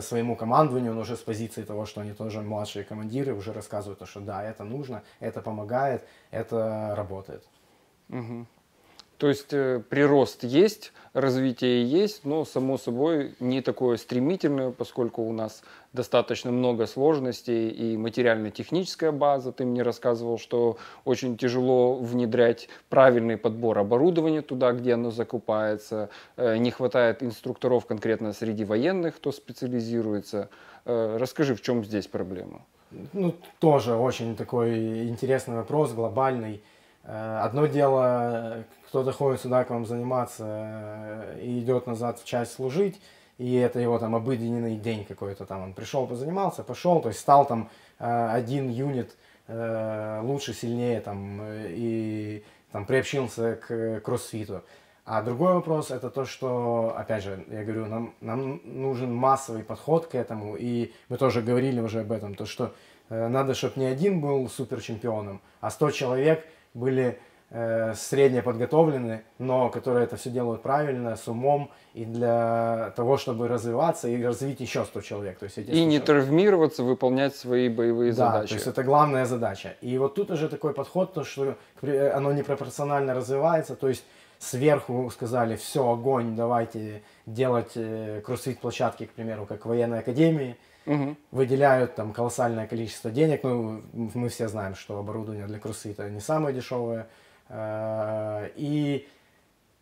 своему 0.00 0.36
командованию, 0.36 0.94
но 0.94 1.00
уже 1.00 1.16
с 1.16 1.20
позиции 1.20 1.64
того, 1.64 1.86
что 1.86 2.00
они 2.00 2.12
тоже 2.12 2.40
младшие 2.40 2.84
командиры, 2.84 3.34
уже 3.34 3.52
рассказывают, 3.52 4.06
что 4.08 4.20
да, 4.20 4.42
это 4.44 4.64
нужно, 4.64 5.02
это 5.20 5.40
помогает, 5.40 6.06
это 6.30 6.94
работает. 6.96 7.44
Угу. 8.08 8.46
То 9.22 9.28
есть 9.28 9.52
э, 9.52 9.80
прирост 9.88 10.42
есть, 10.42 10.92
развитие 11.12 11.88
есть, 11.88 12.24
но 12.24 12.44
само 12.44 12.76
собой 12.76 13.36
не 13.38 13.60
такое 13.60 13.96
стремительное, 13.96 14.72
поскольку 14.72 15.22
у 15.22 15.30
нас 15.30 15.62
достаточно 15.92 16.50
много 16.50 16.88
сложностей 16.88 17.68
и 17.68 17.96
материально-техническая 17.96 19.12
база. 19.12 19.52
Ты 19.52 19.64
мне 19.64 19.82
рассказывал, 19.82 20.40
что 20.40 20.76
очень 21.04 21.36
тяжело 21.36 21.94
внедрять 21.94 22.68
правильный 22.88 23.36
подбор 23.36 23.78
оборудования 23.78 24.42
туда, 24.42 24.72
где 24.72 24.94
оно 24.94 25.12
закупается. 25.12 26.10
Э, 26.36 26.56
не 26.56 26.72
хватает 26.72 27.22
инструкторов 27.22 27.86
конкретно 27.86 28.32
среди 28.32 28.64
военных, 28.64 29.14
кто 29.18 29.30
специализируется. 29.30 30.48
Э, 30.84 31.16
расскажи, 31.16 31.54
в 31.54 31.62
чем 31.62 31.84
здесь 31.84 32.08
проблема? 32.08 32.62
Ну, 33.12 33.36
тоже 33.60 33.94
очень 33.94 34.34
такой 34.34 35.08
интересный 35.08 35.54
вопрос, 35.54 35.92
глобальный. 35.92 36.60
Одно 37.04 37.66
дело, 37.66 38.64
кто 38.86 39.02
доходит 39.02 39.40
сюда 39.40 39.64
к 39.64 39.70
вам 39.70 39.86
заниматься 39.86 40.44
э, 40.46 41.40
и 41.42 41.60
идет 41.60 41.86
назад 41.86 42.20
в 42.20 42.24
часть 42.24 42.52
служить, 42.52 43.00
и 43.38 43.54
это 43.54 43.80
его 43.80 43.98
там 43.98 44.14
обыденный 44.14 44.76
день 44.76 45.04
какой-то 45.04 45.46
там, 45.46 45.62
он 45.62 45.72
пришел, 45.72 46.06
позанимался, 46.06 46.62
пошел, 46.62 47.00
то 47.00 47.08
есть 47.08 47.18
стал 47.18 47.46
там 47.46 47.70
э, 47.98 48.28
один 48.30 48.68
юнит 48.68 49.16
э, 49.48 50.20
лучше, 50.22 50.52
сильнее 50.52 51.00
там 51.00 51.40
и 51.42 52.44
там 52.70 52.84
приобщился 52.84 53.56
к 53.56 54.00
кроссфиту. 54.00 54.62
А 55.04 55.22
другой 55.22 55.54
вопрос 55.54 55.90
это 55.90 56.10
то, 56.10 56.24
что, 56.24 56.94
опять 56.96 57.24
же, 57.24 57.44
я 57.48 57.64
говорю, 57.64 57.86
нам, 57.86 58.14
нам 58.20 58.60
нужен 58.64 59.12
массовый 59.12 59.64
подход 59.64 60.06
к 60.06 60.14
этому, 60.14 60.54
и 60.54 60.92
мы 61.08 61.16
тоже 61.16 61.42
говорили 61.42 61.80
уже 61.80 62.00
об 62.00 62.12
этом, 62.12 62.34
то, 62.34 62.46
что 62.46 62.72
э, 63.08 63.28
надо, 63.28 63.54
чтобы 63.54 63.80
не 63.80 63.86
один 63.86 64.20
был 64.20 64.48
супер 64.48 64.80
чемпионом, 64.80 65.40
а 65.60 65.70
100 65.70 65.90
человек 65.90 66.46
были 66.74 67.18
э, 67.50 67.94
средне 67.94 68.42
подготовлены, 68.42 69.22
но 69.38 69.68
которые 69.68 70.04
это 70.04 70.16
все 70.16 70.30
делают 70.30 70.62
правильно, 70.62 71.16
с 71.16 71.28
умом, 71.28 71.70
и 71.94 72.04
для 72.04 72.92
того, 72.96 73.16
чтобы 73.18 73.48
развиваться 73.48 74.08
и 74.08 74.22
развить 74.22 74.60
еще 74.60 74.84
100 74.84 75.00
человек. 75.02 75.38
То 75.38 75.44
есть 75.44 75.58
эти 75.58 75.70
и 75.70 75.84
не 75.84 75.98
человек. 75.98 76.04
травмироваться, 76.04 76.82
выполнять 76.82 77.36
свои 77.36 77.68
боевые 77.68 78.12
да, 78.12 78.32
задачи. 78.32 78.48
то 78.48 78.54
есть 78.54 78.66
это 78.66 78.82
главная 78.82 79.26
задача. 79.26 79.76
И 79.80 79.98
вот 79.98 80.14
тут 80.14 80.30
уже 80.30 80.48
такой 80.48 80.72
подход, 80.74 81.12
то, 81.12 81.24
что 81.24 81.56
оно 81.82 82.32
непропорционально 82.32 83.14
развивается, 83.14 83.76
то 83.76 83.88
есть 83.88 84.04
сверху 84.42 85.08
сказали, 85.10 85.56
все, 85.56 85.88
огонь, 85.88 86.34
давайте 86.34 87.02
делать 87.26 87.72
э, 87.76 88.20
кроссфит-площадки, 88.24 89.06
к 89.06 89.12
примеру, 89.12 89.46
как 89.46 89.64
в 89.64 89.68
военной 89.68 90.00
академии, 90.00 90.56
угу. 90.86 91.16
выделяют 91.30 91.94
там 91.94 92.12
колоссальное 92.12 92.66
количество 92.66 93.10
денег. 93.10 93.42
Ну, 93.42 93.82
мы 93.92 94.28
все 94.28 94.48
знаем, 94.48 94.74
что 94.74 94.98
оборудование 94.98 95.46
для 95.46 95.58
кроссфита 95.58 96.08
не 96.10 96.20
самое 96.20 96.54
дешевое. 96.54 97.08
Э, 97.48 98.48
и, 98.56 99.06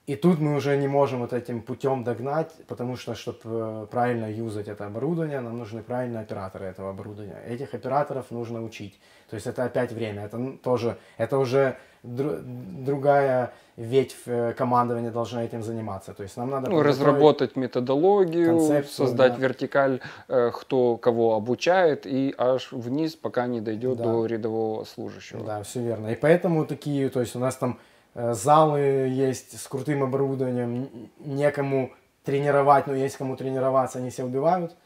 и 0.07 0.17
тут 0.17 0.41
мы 0.41 0.57
уже 0.57 0.77
не 0.77 0.89
можем 0.89 1.21
вот 1.21 1.33
этим 1.33 1.63
путем 1.63 2.05
догнать, 2.05 2.53
потому 2.67 2.97
что, 2.97 3.15
чтобы 3.15 3.41
э, 3.45 3.87
правильно 3.91 4.31
юзать 4.31 4.69
это 4.69 4.87
оборудование, 4.87 5.41
нам 5.41 5.59
нужны 5.59 5.83
правильные 5.83 6.23
операторы 6.23 6.67
этого 6.67 6.91
оборудования. 6.91 7.43
Этих 7.47 7.75
операторов 7.75 8.31
нужно 8.31 8.63
учить. 8.65 8.99
То 9.29 9.35
есть 9.35 9.47
это 9.47 9.65
опять 9.65 9.93
время, 9.93 10.25
это 10.25 10.59
тоже, 10.63 10.99
это 11.17 11.39
уже 11.39 11.77
другая 12.03 13.53
ветвь 13.77 14.23
э, 14.27 14.53
командования 14.53 15.11
должна 15.11 15.45
этим 15.45 15.63
заниматься. 15.63 16.13
То 16.15 16.23
есть 16.23 16.37
нам 16.37 16.51
надо 16.51 16.71
ну, 16.71 16.83
разработать 16.83 17.57
методологию, 17.57 18.85
создать 18.85 19.35
да. 19.35 19.39
вертикаль, 19.39 20.01
кто 20.27 20.97
кого 20.97 21.35
обучает, 21.35 22.07
и 22.07 22.35
аж 22.37 22.73
вниз, 22.73 23.17
пока 23.17 23.47
не 23.47 23.61
дойдет 23.61 23.99
да. 23.99 24.05
до 24.05 24.27
рядового 24.27 24.85
служащего. 24.85 25.45
Да, 25.45 25.63
все 25.63 25.81
верно. 25.81 26.09
И 26.09 26.15
поэтому 26.15 26.67
такие, 26.67 27.09
то 27.09 27.21
есть 27.21 27.37
у 27.37 27.39
нас 27.39 27.57
там 27.57 27.79
Э, 28.15 28.35
залы 28.35 28.81
есть 28.81 29.61
с 29.61 29.67
крутым 29.69 30.03
оборудованием, 30.03 30.89
некому 31.19 31.93
тренировать, 32.25 32.87
но 32.87 32.95
есть 32.95 33.17
кому 33.17 33.37
тренироваться, 33.37 33.99
они 33.99 34.11
все 34.11 34.25
убивают. 34.25 34.77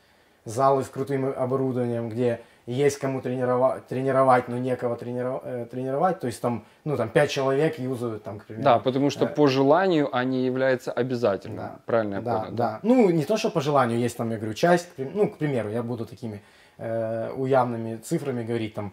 Залы 0.45 0.85
с 0.85 0.89
крутым 0.89 1.33
оборудованием, 1.35 2.11
где 2.11 2.41
есть 2.67 2.99
кому 2.99 3.21
тренировать, 3.21 3.87
тренировать 3.87 4.49
но 4.49 4.59
некого 4.59 4.97
тренировать, 4.97 5.43
э, 5.45 5.67
тренировать. 5.71 6.21
То 6.21 6.27
есть 6.27 6.41
там, 6.41 6.65
ну, 6.85 6.97
там 6.97 7.09
5 7.09 7.31
человек 7.31 7.79
юзают, 7.79 8.23
там, 8.25 8.39
к 8.41 8.47
примеру. 8.47 8.65
Да, 8.65 8.79
потому 8.79 9.11
что 9.11 9.27
по 9.27 9.47
желанию 9.47 10.15
они 10.17 10.45
являются 10.45 10.93
обязательным. 10.93 11.59
Да, 11.59 11.77
Правильно 11.87 12.15
я 12.17 12.21
да, 12.21 12.41
понял? 12.41 12.55
Да, 12.55 12.81
Ну, 12.83 13.11
не 13.11 13.25
то, 13.25 13.37
что 13.37 13.51
по 13.51 13.61
желанию, 13.61 13.99
есть 13.99 14.17
там, 14.17 14.31
я 14.31 14.37
говорю, 14.37 14.55
часть, 14.55 14.89
ну, 14.97 15.29
к 15.29 15.39
примеру, 15.39 15.71
я 15.71 15.83
буду 15.83 16.07
такими 16.07 16.43
э, 16.79 17.31
уявными 17.33 17.97
цифрами 17.97 18.45
говорить, 18.45 18.75
там, 18.75 18.93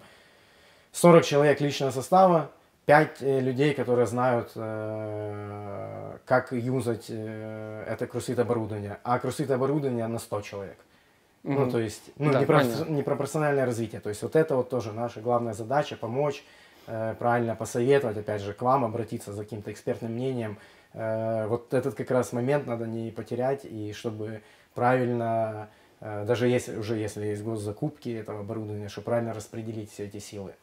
40 0.91 1.23
человек 1.23 1.61
личного 1.61 1.91
состава, 1.91 2.51
5 2.85 3.21
э, 3.21 3.39
людей, 3.39 3.73
которые 3.73 4.07
знают, 4.07 4.51
э, 4.55 6.17
как 6.25 6.51
юзать 6.51 7.05
э, 7.09 7.85
это 7.87 8.07
крусит 8.07 8.39
оборудование, 8.39 8.97
а 9.03 9.19
крусит 9.19 9.51
оборудование 9.51 10.07
на 10.07 10.19
100 10.19 10.41
человек. 10.41 10.77
Mm-hmm. 11.43 11.65
Ну, 11.65 11.71
то 11.71 11.79
есть, 11.79 12.01
ну, 12.17 12.31
да, 12.31 12.43
непро- 12.43 12.89
непропорциональное 12.89 13.65
развитие. 13.65 13.99
То 13.99 14.09
есть, 14.09 14.21
вот 14.21 14.35
это 14.35 14.55
вот 14.55 14.69
тоже 14.69 14.93
наша 14.93 15.21
главная 15.21 15.53
задача, 15.53 15.95
помочь, 15.95 16.43
э, 16.85 17.15
правильно 17.17 17.55
посоветовать, 17.55 18.17
опять 18.17 18.41
же, 18.41 18.53
к 18.53 18.61
вам 18.61 18.85
обратиться 18.85 19.33
за 19.33 19.43
каким-то 19.43 19.71
экспертным 19.71 20.11
мнением. 20.11 20.57
Э, 20.93 21.47
вот 21.47 21.73
этот 21.73 21.95
как 21.95 22.11
раз 22.11 22.31
момент 22.31 22.67
надо 22.67 22.85
не 22.85 23.11
потерять, 23.11 23.65
и 23.65 23.91
чтобы 23.93 24.41
правильно, 24.75 25.69
э, 25.99 26.25
даже 26.25 26.47
если 26.47 26.77
уже 26.77 26.97
если 26.97 27.25
есть 27.25 27.43
госзакупки 27.43 28.09
этого 28.09 28.41
оборудования, 28.41 28.87
чтобы 28.87 29.05
правильно 29.05 29.33
распределить 29.33 29.91
все 29.91 30.05
эти 30.05 30.19
силы. 30.19 30.53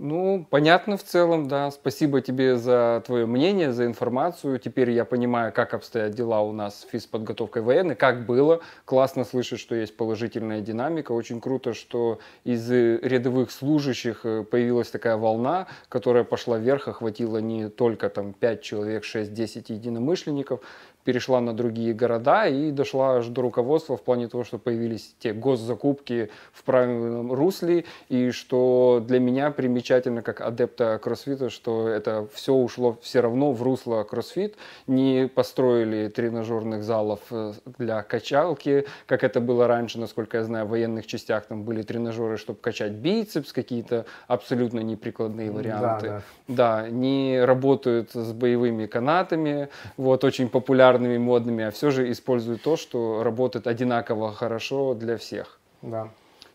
Ну, 0.00 0.46
понятно 0.48 0.96
в 0.96 1.02
целом, 1.02 1.48
да. 1.48 1.72
Спасибо 1.72 2.20
тебе 2.20 2.56
за 2.56 3.02
твое 3.04 3.26
мнение, 3.26 3.72
за 3.72 3.84
информацию. 3.84 4.60
Теперь 4.60 4.92
я 4.92 5.04
понимаю, 5.04 5.52
как 5.52 5.74
обстоят 5.74 6.12
дела 6.12 6.40
у 6.40 6.52
нас 6.52 6.82
с 6.82 6.86
физподготовкой 6.88 7.62
военной, 7.62 7.96
как 7.96 8.24
было. 8.24 8.60
Классно 8.84 9.24
слышать, 9.24 9.58
что 9.58 9.74
есть 9.74 9.96
положительная 9.96 10.60
динамика. 10.60 11.10
Очень 11.10 11.40
круто, 11.40 11.74
что 11.74 12.20
из 12.44 12.70
рядовых 12.70 13.50
служащих 13.50 14.20
э, 14.22 14.44
появилась 14.44 14.88
такая 14.88 15.16
волна, 15.16 15.66
которая 15.88 16.22
пошла 16.22 16.58
вверх, 16.58 16.86
охватила 16.86 17.38
не 17.38 17.68
только 17.68 18.08
там 18.08 18.34
5 18.34 18.62
человек, 18.62 19.02
6-10 19.02 19.72
единомышленников, 19.72 20.60
перешла 21.08 21.40
на 21.40 21.54
другие 21.54 21.94
города 21.94 22.46
и 22.46 22.70
дошла 22.70 23.16
аж 23.16 23.28
до 23.28 23.40
руководства 23.40 23.96
в 23.96 24.02
плане 24.02 24.28
того, 24.28 24.44
что 24.44 24.58
появились 24.58 25.14
те 25.18 25.32
госзакупки 25.32 26.28
в 26.52 26.62
правильном 26.64 27.32
русле, 27.32 27.86
и 28.10 28.30
что 28.30 29.02
для 29.02 29.18
меня 29.18 29.50
примечательно 29.50 30.20
как 30.20 30.42
адепта 30.42 31.00
кроссфита, 31.02 31.48
что 31.48 31.88
это 31.88 32.28
все 32.34 32.52
ушло 32.52 32.98
все 33.00 33.20
равно 33.20 33.52
в 33.52 33.62
русло 33.62 34.02
кроссфит, 34.02 34.56
не 34.86 35.30
построили 35.34 36.08
тренажерных 36.08 36.84
залов 36.84 37.20
э, 37.30 37.54
для 37.78 38.02
качалки, 38.02 38.84
как 39.06 39.24
это 39.24 39.40
было 39.40 39.66
раньше, 39.66 39.98
насколько 39.98 40.36
я 40.36 40.44
знаю, 40.44 40.66
в 40.66 40.68
военных 40.68 41.06
частях 41.06 41.46
там 41.46 41.62
были 41.62 41.80
тренажеры, 41.80 42.36
чтобы 42.36 42.58
качать 42.58 42.92
бицепс, 42.92 43.54
какие-то 43.54 44.04
абсолютно 44.26 44.80
неприкладные 44.80 45.50
варианты. 45.50 46.06
Да, 46.06 46.22
да. 46.48 46.82
да, 46.82 46.90
не 46.90 47.42
работают 47.42 48.10
с 48.12 48.32
боевыми 48.32 48.84
канатами, 48.84 49.70
вот 49.96 50.22
очень 50.22 50.50
популярно 50.50 50.97
популярными, 50.98 51.18
модными, 51.18 51.64
а 51.64 51.70
все 51.70 51.90
же 51.90 52.10
используют 52.10 52.62
то, 52.62 52.76
что 52.76 53.22
работает 53.22 53.66
одинаково 53.66 54.32
хорошо 54.32 54.94
для 54.94 55.16
всех. 55.16 55.58
Да. 55.82 56.08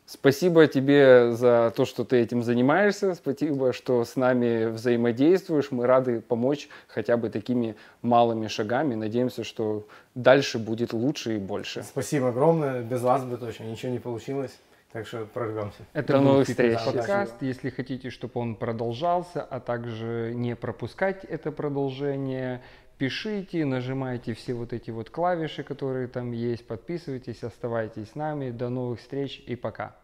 Спасибо 0.06 0.68
тебе 0.68 1.32
за 1.32 1.72
то, 1.76 1.86
что 1.86 2.04
ты 2.04 2.18
этим 2.18 2.44
занимаешься. 2.44 3.16
Спасибо, 3.16 3.72
что 3.72 4.04
с 4.04 4.18
нами 4.18 4.66
взаимодействуешь. 4.66 5.72
Мы 5.72 5.88
рады 5.88 6.20
помочь 6.20 6.68
хотя 6.88 7.16
бы 7.16 7.30
такими 7.30 7.76
малыми 8.02 8.48
шагами. 8.48 8.96
Надеемся, 8.96 9.44
что 9.46 9.88
дальше 10.14 10.60
будет 10.60 10.94
лучше 10.94 11.36
и 11.36 11.40
больше. 11.40 11.84
Спасибо 11.84 12.30
огромное. 12.30 12.82
Без 12.82 13.02
вас 13.02 13.24
бы 13.24 13.38
точно 13.38 13.64
ничего 13.64 13.94
не 13.94 14.00
получилось. 14.00 14.52
Так 14.94 15.08
что 15.08 15.26
прорвемся. 15.26 15.80
Это 15.94 16.14
До 16.14 16.22
новых 16.22 16.48
встреч. 16.48 16.78
Подкаст. 16.86 17.34
Если 17.42 17.72
хотите, 17.72 18.12
чтобы 18.12 18.40
он 18.40 18.56
продолжался, 18.56 19.42
а 19.42 19.60
также 19.60 20.34
не 20.36 20.56
пропускать 20.56 21.24
это 21.24 21.52
продолжение, 21.52 22.62
пишите, 23.04 23.66
нажимайте 23.66 24.34
все 24.34 24.54
вот 24.54 24.72
эти 24.72 24.90
вот 24.90 25.10
клавиши, 25.10 25.62
которые 25.64 26.08
там 26.08 26.32
есть, 26.32 26.66
подписывайтесь, 26.66 27.44
оставайтесь 27.44 28.12
с 28.12 28.16
нами. 28.16 28.50
До 28.50 28.70
новых 28.70 29.02
встреч 29.02 29.44
и 29.46 29.58
пока. 29.58 29.98